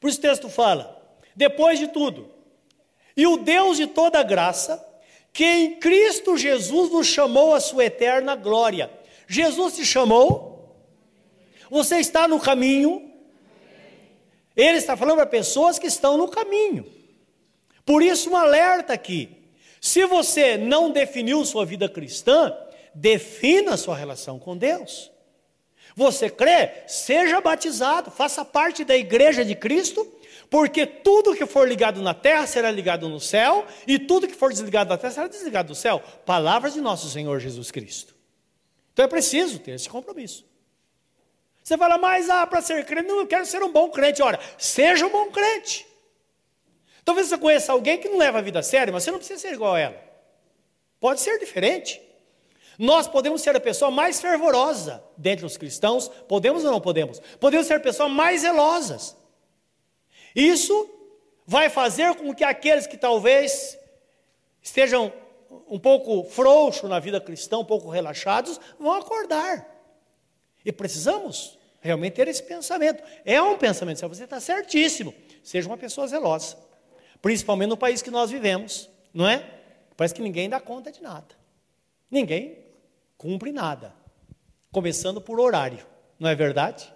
Por 0.00 0.10
isso 0.10 0.18
o 0.18 0.22
texto 0.22 0.48
fala: 0.48 1.00
depois 1.36 1.78
de 1.78 1.86
tudo, 1.86 2.28
e 3.16 3.28
o 3.28 3.36
Deus 3.36 3.76
de 3.76 3.86
toda 3.86 4.20
graça, 4.24 4.84
que 5.32 5.44
em 5.44 5.76
Cristo 5.76 6.36
Jesus 6.36 6.90
nos 6.90 7.06
chamou 7.06 7.54
à 7.54 7.60
sua 7.60 7.84
eterna 7.84 8.34
glória. 8.34 8.90
Jesus 9.28 9.76
te 9.76 9.86
chamou? 9.86 10.76
Você 11.70 11.98
está 11.98 12.26
no 12.26 12.40
caminho? 12.40 13.08
Ele 14.56 14.78
está 14.78 14.96
falando 14.96 15.18
para 15.18 15.26
pessoas 15.26 15.78
que 15.78 15.86
estão 15.86 16.16
no 16.16 16.26
caminho. 16.26 16.84
Por 17.86 18.02
isso, 18.02 18.30
um 18.30 18.36
alerta 18.36 18.92
aqui. 18.92 19.44
Se 19.80 20.04
você 20.06 20.56
não 20.56 20.90
definiu 20.90 21.44
sua 21.44 21.64
vida 21.64 21.88
cristã, 21.88 22.52
defina 22.92 23.76
sua 23.76 23.96
relação 23.96 24.40
com 24.40 24.56
Deus. 24.56 25.12
Você 25.98 26.30
crê? 26.30 26.84
Seja 26.86 27.40
batizado, 27.40 28.08
faça 28.08 28.44
parte 28.44 28.84
da 28.84 28.96
igreja 28.96 29.44
de 29.44 29.56
Cristo, 29.56 30.06
porque 30.48 30.86
tudo 30.86 31.34
que 31.34 31.44
for 31.44 31.66
ligado 31.66 32.00
na 32.00 32.14
terra 32.14 32.46
será 32.46 32.70
ligado 32.70 33.08
no 33.08 33.18
céu, 33.18 33.66
e 33.84 33.98
tudo 33.98 34.28
que 34.28 34.34
for 34.36 34.52
desligado 34.52 34.90
da 34.90 34.96
terra 34.96 35.12
será 35.12 35.26
desligado 35.26 35.70
do 35.70 35.74
céu. 35.74 36.00
Palavras 36.24 36.74
de 36.74 36.80
nosso 36.80 37.10
Senhor 37.10 37.40
Jesus 37.40 37.72
Cristo. 37.72 38.14
Então 38.92 39.06
é 39.06 39.08
preciso 39.08 39.58
ter 39.58 39.72
esse 39.72 39.88
compromisso. 39.88 40.46
Você 41.64 41.76
fala, 41.76 41.98
mas 41.98 42.30
ah, 42.30 42.46
para 42.46 42.62
ser 42.62 42.86
crente, 42.86 43.08
não, 43.08 43.18
eu 43.18 43.26
quero 43.26 43.44
ser 43.44 43.60
um 43.64 43.72
bom 43.72 43.90
crente. 43.90 44.22
Ora, 44.22 44.38
seja 44.56 45.04
um 45.04 45.10
bom 45.10 45.32
crente. 45.32 45.84
Talvez 47.04 47.26
você 47.26 47.36
conheça 47.38 47.72
alguém 47.72 47.98
que 47.98 48.08
não 48.08 48.18
leva 48.18 48.38
a 48.38 48.40
vida 48.40 48.60
a 48.60 48.62
sério, 48.62 48.92
mas 48.92 49.02
você 49.02 49.10
não 49.10 49.18
precisa 49.18 49.40
ser 49.40 49.52
igual 49.52 49.74
a 49.74 49.80
ela. 49.80 50.00
Pode 51.00 51.20
ser 51.20 51.40
diferente. 51.40 52.00
Nós 52.78 53.08
podemos 53.08 53.42
ser 53.42 53.56
a 53.56 53.60
pessoa 53.60 53.90
mais 53.90 54.20
fervorosa 54.20 55.02
dentre 55.16 55.44
os 55.44 55.56
cristãos, 55.56 56.08
podemos 56.28 56.64
ou 56.64 56.70
não 56.70 56.80
podemos? 56.80 57.18
Podemos 57.40 57.66
ser 57.66 57.74
a 57.74 57.80
pessoa 57.80 58.08
mais 58.08 58.42
zelosas. 58.42 59.16
Isso 60.34 60.88
vai 61.44 61.68
fazer 61.68 62.14
com 62.14 62.32
que 62.32 62.44
aqueles 62.44 62.86
que 62.86 62.96
talvez 62.96 63.76
estejam 64.62 65.12
um 65.68 65.78
pouco 65.78 66.22
frouxos 66.30 66.88
na 66.88 67.00
vida 67.00 67.20
cristã, 67.20 67.58
um 67.58 67.64
pouco 67.64 67.88
relaxados, 67.88 68.60
vão 68.78 68.92
acordar. 68.92 69.66
E 70.64 70.70
precisamos 70.70 71.58
realmente 71.80 72.12
ter 72.12 72.28
esse 72.28 72.42
pensamento. 72.42 73.02
É 73.24 73.42
um 73.42 73.56
pensamento, 73.58 74.06
você 74.06 74.24
está 74.24 74.38
certíssimo. 74.38 75.12
Seja 75.42 75.66
uma 75.68 75.78
pessoa 75.78 76.06
zelosa. 76.06 76.56
Principalmente 77.20 77.70
no 77.70 77.76
país 77.76 78.02
que 78.02 78.10
nós 78.10 78.30
vivemos, 78.30 78.88
não 79.12 79.26
é? 79.26 79.44
Parece 79.96 80.14
que 80.14 80.22
ninguém 80.22 80.48
dá 80.48 80.60
conta 80.60 80.92
de 80.92 81.02
nada. 81.02 81.34
Ninguém 82.10 82.67
cumpre 83.18 83.52
nada. 83.52 83.94
Começando 84.70 85.20
por 85.20 85.40
horário, 85.40 85.84
não 86.18 86.30
é 86.30 86.34
verdade? 86.34 86.92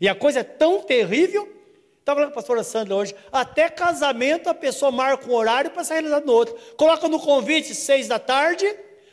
E 0.00 0.08
a 0.08 0.14
coisa 0.14 0.40
é 0.40 0.44
tão 0.44 0.82
terrível. 0.82 1.50
Estava 1.98 2.18
falando 2.20 2.32
com 2.32 2.38
a 2.38 2.42
pastora 2.42 2.62
Sandra 2.62 2.94
hoje, 2.94 3.16
até 3.32 3.70
casamento 3.70 4.50
a 4.50 4.54
pessoa 4.54 4.92
marca 4.92 5.26
um 5.26 5.34
horário 5.34 5.70
para 5.70 5.82
ser 5.82 5.94
realizado 5.94 6.26
no 6.26 6.32
outro. 6.32 6.54
Coloca 6.76 7.08
no 7.08 7.18
convite 7.18 7.74
seis 7.74 8.06
da 8.06 8.18
tarde, 8.18 8.66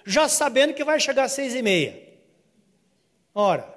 já 0.06 0.28
sabendo 0.28 0.74
que 0.74 0.84
vai 0.84 1.00
chegar 1.00 1.24
às 1.24 1.32
seis 1.32 1.56
e 1.56 1.62
meia. 1.62 2.12
Ora, 3.34 3.74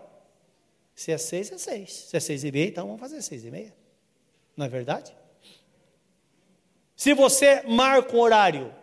se 0.97 1.13
é 1.13 1.19
seis, 1.19 1.53
é 1.53 1.59
seis. 1.59 1.93
Se 1.93 2.17
é 2.17 2.21
seis 2.21 2.43
e 2.43 2.51
meia, 2.51 2.67
então 2.67 2.87
vamos 2.87 3.01
fazer 3.01 3.23
seis 3.23 3.45
e 3.45 3.51
meia. 3.53 3.73
Não 4.57 4.67
é 4.67 4.69
verdade? 4.69 5.15
Se 6.97 7.15
você 7.15 7.63
marca 7.63 8.17
um 8.17 8.21
horário 8.21 8.75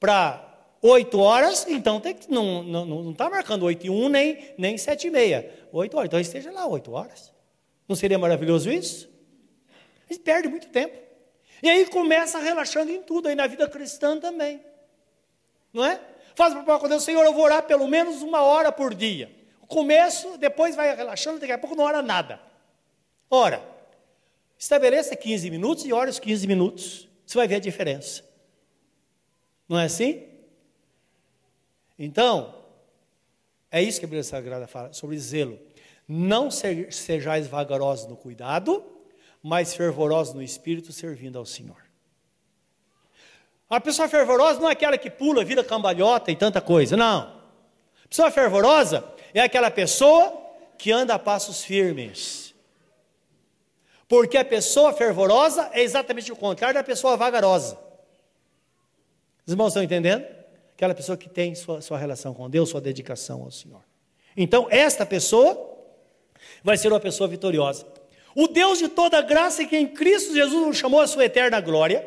para 0.00 0.53
8 0.86 1.18
horas, 1.18 1.66
então 1.66 1.98
tem 1.98 2.14
que, 2.14 2.30
não 2.30 3.10
está 3.10 3.24
tá 3.24 3.30
marcando 3.30 3.62
8 3.62 3.86
e 3.86 3.88
1 3.88 4.08
nem, 4.10 4.54
nem 4.58 4.76
7 4.76 5.06
e 5.06 5.10
meia. 5.10 5.66
8 5.72 5.96
horas, 5.96 6.08
então 6.08 6.20
esteja 6.20 6.52
lá 6.52 6.66
8 6.66 6.92
horas. 6.92 7.32
Não 7.88 7.96
seria 7.96 8.18
maravilhoso 8.18 8.70
isso? 8.70 9.08
A 10.06 10.12
gente 10.12 10.22
perde 10.22 10.46
muito 10.46 10.68
tempo. 10.68 10.94
E 11.62 11.70
aí 11.70 11.86
começa 11.86 12.38
relaxando 12.38 12.90
em 12.92 13.02
tudo, 13.02 13.28
aí 13.28 13.34
na 13.34 13.46
vida 13.46 13.66
cristã 13.66 14.20
também. 14.20 14.60
Não 15.72 15.82
é? 15.82 15.98
Faz 16.34 16.52
o 16.52 16.56
propósito 16.56 16.82
com 16.82 16.88
Deus, 16.90 17.02
Senhor, 17.02 17.24
eu 17.24 17.32
vou 17.32 17.44
orar 17.44 17.62
pelo 17.62 17.88
menos 17.88 18.20
uma 18.20 18.42
hora 18.42 18.70
por 18.70 18.94
dia. 18.94 19.34
Começo, 19.66 20.36
depois 20.36 20.76
vai 20.76 20.94
relaxando, 20.94 21.38
daqui 21.38 21.52
a 21.52 21.56
pouco 21.56 21.74
não 21.74 21.84
ora 21.84 22.02
nada. 22.02 22.38
Ora, 23.30 23.66
estabeleça 24.58 25.16
15 25.16 25.50
minutos 25.50 25.86
e 25.86 25.94
ore 25.94 26.10
os 26.10 26.18
15 26.18 26.46
minutos. 26.46 27.08
Você 27.24 27.38
vai 27.38 27.48
ver 27.48 27.54
a 27.54 27.60
diferença. 27.60 28.22
Não 29.66 29.78
é 29.78 29.86
assim? 29.86 30.33
Então, 31.98 32.54
é 33.70 33.82
isso 33.82 33.98
que 33.98 34.04
a 34.04 34.08
Bíblia 34.08 34.24
Sagrada 34.24 34.66
fala 34.66 34.92
sobre 34.92 35.18
zelo. 35.18 35.58
Não 36.08 36.50
sejais 36.50 37.46
vagarosos 37.46 38.08
no 38.08 38.16
cuidado, 38.16 38.84
mas 39.42 39.74
fervorosos 39.74 40.34
no 40.34 40.42
espírito, 40.42 40.92
servindo 40.92 41.38
ao 41.38 41.46
Senhor. 41.46 41.82
A 43.68 43.80
pessoa 43.80 44.08
fervorosa 44.08 44.60
não 44.60 44.68
é 44.68 44.72
aquela 44.72 44.98
que 44.98 45.10
pula, 45.10 45.44
vira 45.44 45.64
cambalhota 45.64 46.30
e 46.30 46.36
tanta 46.36 46.60
coisa, 46.60 46.96
não. 46.96 47.40
A 48.04 48.08
pessoa 48.08 48.30
fervorosa 48.30 49.04
é 49.32 49.40
aquela 49.40 49.70
pessoa 49.70 50.40
que 50.76 50.92
anda 50.92 51.14
a 51.14 51.18
passos 51.18 51.64
firmes 51.64 52.44
porque 54.08 54.36
a 54.36 54.44
pessoa 54.44 54.92
fervorosa 54.92 55.70
é 55.72 55.82
exatamente 55.82 56.30
o 56.30 56.36
contrário 56.36 56.74
da 56.74 56.84
pessoa 56.84 57.16
vagarosa. 57.16 57.78
Os 59.46 59.52
irmãos 59.52 59.68
estão 59.68 59.82
entendendo? 59.82 60.24
Aquela 60.76 60.94
pessoa 60.94 61.16
que 61.16 61.28
tem 61.28 61.54
sua, 61.54 61.80
sua 61.80 61.98
relação 61.98 62.34
com 62.34 62.48
Deus, 62.50 62.70
sua 62.70 62.80
dedicação 62.80 63.42
ao 63.42 63.50
Senhor. 63.50 63.82
Então, 64.36 64.66
esta 64.70 65.06
pessoa 65.06 65.72
vai 66.62 66.76
ser 66.76 66.92
uma 66.92 67.00
pessoa 67.00 67.28
vitoriosa. 67.28 67.86
O 68.34 68.48
Deus 68.48 68.78
de 68.78 68.88
toda 68.88 69.22
graça, 69.22 69.64
que 69.64 69.76
em 69.76 69.86
Cristo 69.86 70.34
Jesus 70.34 70.66
nos 70.66 70.76
chamou 70.76 71.00
a 71.00 71.06
sua 71.06 71.24
eterna 71.24 71.60
glória, 71.60 72.04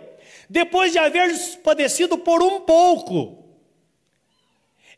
depois 0.49 0.91
de 0.91 0.99
haver 0.99 1.33
padecido 1.63 2.17
por 2.17 2.41
um 2.43 2.61
pouco, 2.61 3.45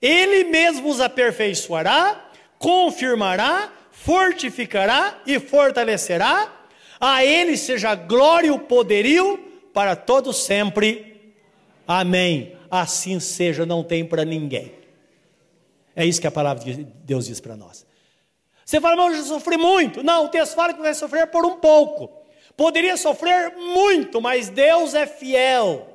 Ele 0.01 0.45
mesmo 0.45 0.89
os 0.89 0.99
aperfeiçoará, 0.99 2.31
confirmará, 2.57 3.71
fortificará 3.91 5.21
e 5.25 5.39
fortalecerá 5.39 6.59
a 6.99 7.23
Ele 7.23 7.55
seja 7.55 7.95
glória 7.95 8.47
e 8.47 8.51
o 8.51 8.59
poderio 8.59 9.37
para 9.73 9.95
todos 9.95 10.43
sempre. 10.43 11.33
Amém. 11.87 12.58
Assim 12.69 13.19
seja, 13.19 13.65
não 13.65 13.83
tem 13.83 14.05
para 14.05 14.23
ninguém. 14.23 14.73
É 15.95 16.05
isso 16.05 16.21
que 16.21 16.27
a 16.27 16.31
palavra 16.31 16.63
de 16.63 16.83
Deus 16.83 17.25
diz 17.25 17.39
para 17.39 17.55
nós. 17.55 17.85
Você 18.63 18.79
fala, 18.79 18.95
mas 18.95 19.17
eu 19.17 19.25
sofri 19.25 19.57
muito. 19.57 20.03
Não, 20.03 20.25
o 20.25 20.29
texto 20.29 20.53
fala 20.53 20.73
que 20.73 20.81
vai 20.81 20.93
sofrer 20.93 21.27
por 21.27 21.45
um 21.45 21.57
pouco. 21.57 22.11
Poderia 22.55 22.95
sofrer 22.97 23.55
muito, 23.55 24.21
mas 24.21 24.49
Deus 24.49 24.93
é 24.93 25.07
fiel. 25.07 25.87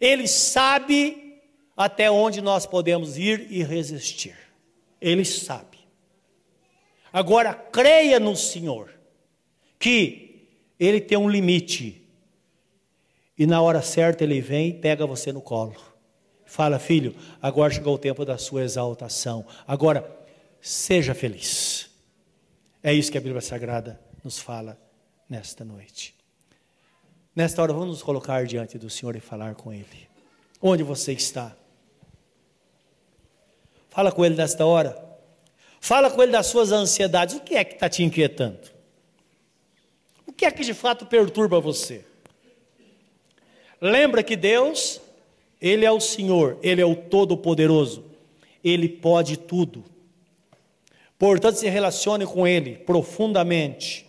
Ele 0.00 0.26
sabe 0.26 1.42
até 1.76 2.10
onde 2.10 2.40
nós 2.40 2.64
podemos 2.64 3.18
ir 3.18 3.46
e 3.50 3.62
resistir. 3.62 4.36
Ele 5.00 5.24
sabe. 5.24 5.76
Agora, 7.12 7.52
creia 7.52 8.18
no 8.18 8.34
Senhor, 8.34 8.90
que 9.78 10.48
ele 10.80 11.00
tem 11.00 11.18
um 11.18 11.28
limite. 11.28 12.02
E 13.38 13.46
na 13.46 13.60
hora 13.60 13.82
certa 13.82 14.24
ele 14.24 14.40
vem 14.40 14.68
e 14.68 14.74
pega 14.74 15.06
você 15.06 15.32
no 15.32 15.42
colo. 15.42 15.76
Fala, 16.46 16.78
filho, 16.78 17.14
agora 17.42 17.72
chegou 17.72 17.96
o 17.96 17.98
tempo 17.98 18.24
da 18.24 18.38
sua 18.38 18.62
exaltação. 18.62 19.44
Agora, 19.66 20.08
seja 20.60 21.12
feliz. 21.12 21.90
É 22.82 22.94
isso 22.94 23.10
que 23.10 23.18
a 23.18 23.20
Bíblia 23.20 23.40
Sagrada 23.40 24.00
nos 24.22 24.38
fala 24.38 24.80
nesta 25.28 25.64
noite. 25.64 26.14
Nesta 27.34 27.60
hora, 27.60 27.72
vamos 27.72 27.88
nos 27.88 28.02
colocar 28.02 28.46
diante 28.46 28.78
do 28.78 28.88
Senhor 28.88 29.14
e 29.16 29.20
falar 29.20 29.56
com 29.56 29.72
Ele. 29.72 30.08
Onde 30.62 30.82
você 30.82 31.12
está? 31.12 31.54
Fala 33.90 34.12
com 34.12 34.24
Ele 34.24 34.36
nesta 34.36 34.64
hora. 34.64 34.96
Fala 35.80 36.10
com 36.10 36.22
Ele 36.22 36.32
das 36.32 36.46
suas 36.46 36.70
ansiedades. 36.70 37.34
O 37.34 37.40
que 37.40 37.56
é 37.56 37.64
que 37.64 37.74
está 37.74 37.88
te 37.88 38.02
inquietando? 38.02 38.70
O 40.26 40.32
que 40.32 40.46
é 40.46 40.50
que 40.50 40.64
de 40.64 40.74
fato 40.74 41.06
perturba 41.06 41.60
você? 41.60 42.04
Lembra 43.80 44.22
que 44.22 44.36
Deus, 44.36 45.00
Ele 45.60 45.84
é 45.84 45.90
o 45.90 46.00
Senhor, 46.00 46.58
Ele 46.62 46.80
é 46.80 46.86
o 46.86 46.94
Todo-Poderoso, 46.94 48.04
Ele 48.62 48.88
pode 48.88 49.36
tudo. 49.36 49.84
Portanto, 51.18 51.56
se 51.56 51.68
relacione 51.68 52.26
com 52.26 52.46
Ele 52.46 52.76
profundamente. 52.76 54.06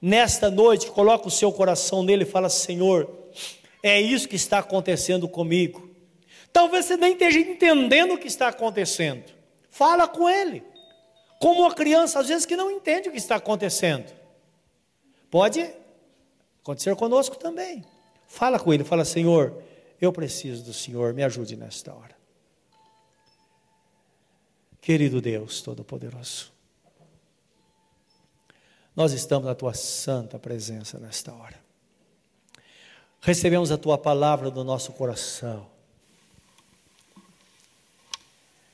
Nesta 0.00 0.50
noite, 0.50 0.90
coloque 0.90 1.26
o 1.26 1.30
seu 1.30 1.52
coração 1.52 2.02
nele 2.02 2.22
e 2.22 2.26
fala: 2.26 2.48
Senhor, 2.48 3.08
é 3.82 4.00
isso 4.00 4.28
que 4.28 4.36
está 4.36 4.58
acontecendo 4.58 5.28
comigo. 5.28 5.88
Talvez 6.52 6.86
você 6.86 6.96
nem 6.96 7.12
esteja 7.12 7.38
entendendo 7.38 8.14
o 8.14 8.18
que 8.18 8.28
está 8.28 8.48
acontecendo. 8.48 9.24
Fala 9.70 10.08
com 10.08 10.28
ele. 10.28 10.62
Como 11.40 11.60
uma 11.60 11.74
criança, 11.74 12.18
às 12.18 12.28
vezes, 12.28 12.46
que 12.46 12.56
não 12.56 12.70
entende 12.70 13.08
o 13.08 13.12
que 13.12 13.18
está 13.18 13.36
acontecendo. 13.36 14.12
Pode 15.30 15.68
acontecer 16.62 16.94
conosco 16.96 17.36
também. 17.36 17.84
Fala 18.26 18.58
com 18.58 18.72
ele, 18.72 18.84
fala: 18.84 19.04
Senhor, 19.04 19.62
eu 20.00 20.12
preciso 20.12 20.64
do 20.64 20.72
Senhor, 20.72 21.12
me 21.12 21.22
ajude 21.22 21.56
nesta 21.56 21.94
hora. 21.94 22.16
Querido 24.80 25.20
Deus 25.20 25.60
Todo-Poderoso, 25.60 26.52
nós 28.94 29.12
estamos 29.12 29.46
na 29.46 29.54
tua 29.54 29.74
santa 29.74 30.38
presença 30.38 30.98
nesta 30.98 31.32
hora. 31.32 31.58
Recebemos 33.20 33.70
a 33.70 33.78
tua 33.78 33.98
palavra 33.98 34.50
do 34.50 34.64
nosso 34.64 34.92
coração. 34.92 35.66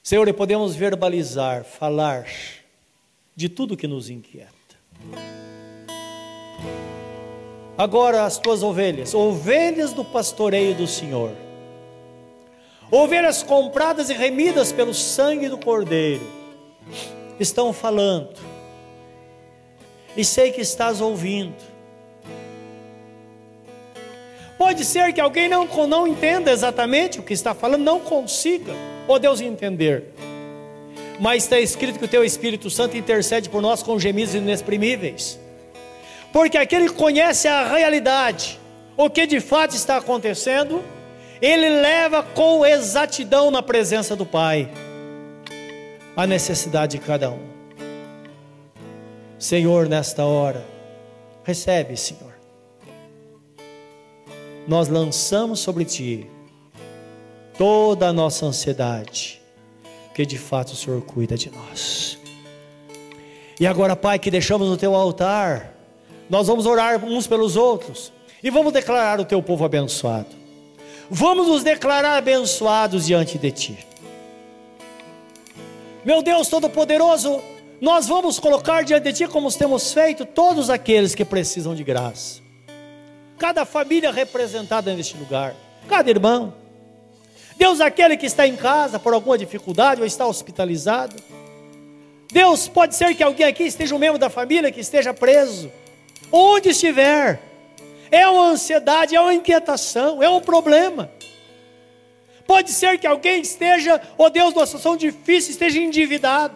Senhor, 0.03 0.29
e 0.29 0.33
podemos 0.33 0.75
verbalizar, 0.75 1.65
falar 1.65 2.27
de 3.35 3.49
tudo 3.49 3.77
que 3.77 3.87
nos 3.87 4.11
inquieta. 4.11 4.53
Agora 7.77 8.25
as 8.25 8.39
tuas 8.39 8.63
ovelhas, 8.63 9.15
ovelhas 9.15 9.93
do 9.93 10.05
pastoreio 10.05 10.75
do 10.77 10.87
Senhor, 10.87 11.33
ovelhas 12.91 13.43
compradas 13.43 14.11
e 14.11 14.15
remidas 14.15 14.71
pelo 14.71 14.95
sangue 14.95 15.49
do 15.49 15.59
Cordeiro, 15.59 16.25
estão 17.41 17.73
falando 17.73 18.39
e 20.17 20.25
sei 20.25 20.53
que 20.53 20.61
estás 20.61 21.01
ouvindo. 21.01 21.75
Pode 24.57 24.85
ser 24.85 25.13
que 25.13 25.21
alguém 25.21 25.49
não, 25.49 25.67
não 25.89 26.07
entenda 26.07 26.53
exatamente 26.53 27.19
o 27.19 27.25
que 27.25 27.33
está 27.33 27.55
falando, 27.55 27.83
não 27.83 27.99
consiga, 27.99 28.73
ó 29.09 29.19
Deus, 29.19 29.41
entender. 29.41 30.15
Mas 31.19 31.43
está 31.43 31.59
escrito 31.59 31.99
que 31.99 32.05
o 32.05 32.09
teu 32.09 32.25
Espírito 32.25 32.71
Santo 32.71 32.97
intercede 32.97 33.51
por 33.51 33.61
nós 33.61 33.83
com 33.83 33.99
gemidos 33.99 34.35
inexprimíveis. 34.35 35.41
Porque 36.35 36.59
aquele 36.59 36.89
que 36.89 36.97
conhece 36.97 37.47
a 37.47 37.65
realidade, 37.65 38.59
o 38.97 39.09
que 39.09 39.25
de 39.25 39.39
fato 39.39 39.77
está 39.77 39.99
acontecendo, 39.99 40.83
ele 41.41 41.69
leva 41.69 42.25
com 42.25 42.67
exatidão 42.67 43.53
na 43.53 43.63
presença 43.63 44.17
do 44.17 44.27
Pai 44.27 44.69
a 46.17 46.27
necessidade 46.27 46.99
de 46.99 47.07
cada 47.07 47.31
um. 47.31 47.39
Senhor, 49.39 49.89
nesta 49.89 50.25
hora, 50.25 50.67
recebe, 51.45 51.97
Senhor. 51.97 52.35
Nós 54.67 54.89
lançamos 54.89 55.61
sobre 55.61 55.85
Ti 55.85 56.29
toda 57.57 58.09
a 58.09 58.13
nossa 58.13 58.45
ansiedade, 58.45 59.41
que 60.13 60.27
de 60.27 60.37
fato 60.37 60.73
o 60.73 60.77
Senhor 60.77 61.01
cuida 61.03 61.37
de 61.37 61.49
nós. 61.49 62.19
E 63.61 63.69
agora, 63.69 63.95
Pai, 63.95 64.19
que 64.19 64.33
deixamos 64.33 64.69
no 64.69 64.77
Teu 64.77 64.97
altar, 64.97 65.74
nós 66.29 66.47
vamos 66.47 66.67
orar 66.67 67.05
uns 67.05 67.27
pelos 67.27 67.57
outros 67.57 68.13
e 68.43 68.51
vamos 68.51 68.73
declarar 68.73 69.21
o 69.21 69.25
Teu 69.25 69.43
povo 69.43 69.65
abençoado. 69.65 70.29
Vamos 71.11 71.49
nos 71.49 71.63
declarar 71.63 72.17
abençoados 72.17 73.07
diante 73.07 73.39
de 73.39 73.51
Ti. 73.51 73.87
Meu 76.05 76.23
Deus 76.23 76.49
Todo-Poderoso, 76.49 77.43
nós 77.81 78.07
vamos 78.07 78.39
colocar 78.39 78.85
diante 78.85 79.05
de 79.05 79.13
Ti, 79.13 79.27
como 79.27 79.51
temos 79.53 79.93
feito, 79.93 80.25
todos 80.25 80.71
aqueles 80.71 81.15
que 81.15 81.25
precisam 81.25 81.75
de 81.75 81.85
graça. 81.85 82.43
Cada 83.39 83.65
família 83.65 84.11
representada 84.11 84.95
neste 84.95 85.17
lugar, 85.17 85.55
cada 85.89 86.09
irmão. 86.09 86.55
Deus, 87.57 87.81
aquele 87.81 88.17
que 88.17 88.27
está 88.27 88.47
em 88.47 88.57
casa 88.57 88.99
por 88.99 89.15
alguma 89.15 89.39
dificuldade 89.39 90.01
ou 90.01 90.07
está 90.07 90.27
hospitalizado. 90.27 91.15
Deus, 92.33 92.67
pode 92.67 92.95
ser 92.95 93.15
que 93.15 93.23
alguém 93.23 93.47
aqui 93.47 93.63
esteja 93.65 93.95
um 93.95 93.99
membro 93.99 94.19
da 94.19 94.29
família 94.29 94.73
que 94.73 94.81
esteja 94.81 95.15
preso. 95.15 95.71
Onde 96.31 96.71
estiver, 96.71 97.41
é 98.11 98.29
uma 98.29 98.49
ansiedade, 98.49 99.15
é 99.17 99.21
uma 99.21 99.35
inquietação, 99.35 100.23
é 100.23 100.29
um 100.29 100.41
problema. 100.41 101.11
Pode 102.47 102.71
ser 102.71 102.99
que 102.99 103.07
alguém 103.07 103.41
esteja, 103.41 104.01
oh 104.19 104.29
Deus, 104.29 104.55
numa 104.55 104.67
situação 104.67 104.97
difícil, 104.97 105.53
esteja 105.53 105.79
endividado. 105.79 106.55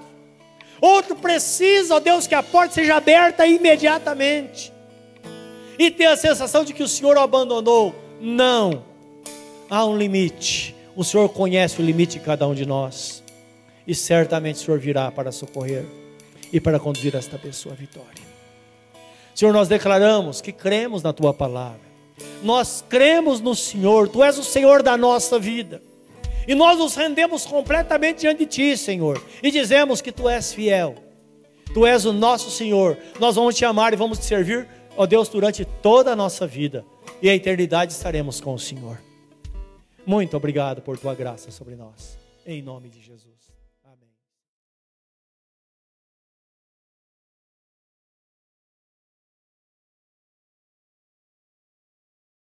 Outro 0.80 1.16
precisa, 1.16 1.96
ó 1.96 2.00
Deus, 2.00 2.26
que 2.26 2.34
a 2.34 2.42
porta 2.42 2.74
seja 2.74 2.96
aberta 2.96 3.46
imediatamente. 3.46 4.72
E 5.78 5.90
ter 5.90 6.06
a 6.06 6.16
sensação 6.16 6.64
de 6.64 6.72
que 6.72 6.82
o 6.82 6.88
Senhor 6.88 7.16
o 7.16 7.20
abandonou. 7.20 7.94
Não. 8.20 8.84
Há 9.70 9.84
um 9.84 9.96
limite. 9.96 10.74
O 10.94 11.04
Senhor 11.04 11.28
conhece 11.28 11.80
o 11.80 11.84
limite 11.84 12.18
de 12.18 12.24
cada 12.24 12.46
um 12.46 12.54
de 12.54 12.66
nós. 12.66 13.22
E 13.86 13.94
certamente 13.94 14.56
o 14.56 14.58
Senhor 14.58 14.78
virá 14.78 15.10
para 15.10 15.32
socorrer 15.32 15.84
e 16.52 16.60
para 16.60 16.78
conduzir 16.78 17.14
esta 17.16 17.38
pessoa 17.38 17.74
à 17.74 17.76
vitória. 17.76 18.27
Senhor, 19.38 19.54
nós 19.54 19.68
declaramos 19.68 20.40
que 20.40 20.50
cremos 20.50 21.00
na 21.00 21.12
tua 21.12 21.32
palavra. 21.32 21.78
Nós 22.42 22.84
cremos 22.88 23.40
no 23.40 23.54
Senhor, 23.54 24.08
tu 24.08 24.24
és 24.24 24.36
o 24.36 24.42
Senhor 24.42 24.82
da 24.82 24.96
nossa 24.96 25.38
vida. 25.38 25.80
E 26.48 26.56
nós 26.56 26.76
nos 26.76 26.96
rendemos 26.96 27.46
completamente 27.46 28.22
diante 28.22 28.40
de 28.40 28.46
Ti, 28.46 28.76
Senhor. 28.76 29.24
E 29.40 29.52
dizemos 29.52 30.00
que 30.00 30.10
Tu 30.10 30.28
és 30.28 30.52
fiel. 30.52 30.96
Tu 31.72 31.86
és 31.86 32.04
o 32.04 32.12
nosso 32.12 32.50
Senhor. 32.50 32.98
Nós 33.20 33.36
vamos 33.36 33.54
te 33.54 33.64
amar 33.64 33.92
e 33.92 33.96
vamos 33.96 34.18
te 34.18 34.24
servir, 34.24 34.66
ó 34.96 35.06
Deus, 35.06 35.28
durante 35.28 35.64
toda 35.64 36.10
a 36.10 36.16
nossa 36.16 36.44
vida. 36.44 36.84
E 37.22 37.30
a 37.30 37.34
eternidade 37.36 37.92
estaremos 37.92 38.40
com 38.40 38.54
o 38.54 38.58
Senhor. 38.58 38.98
Muito 40.04 40.36
obrigado 40.36 40.82
por 40.82 40.98
Tua 40.98 41.14
graça 41.14 41.52
sobre 41.52 41.76
nós. 41.76 42.18
Em 42.44 42.60
nome 42.60 42.88
de 42.88 43.00
Jesus. 43.00 43.27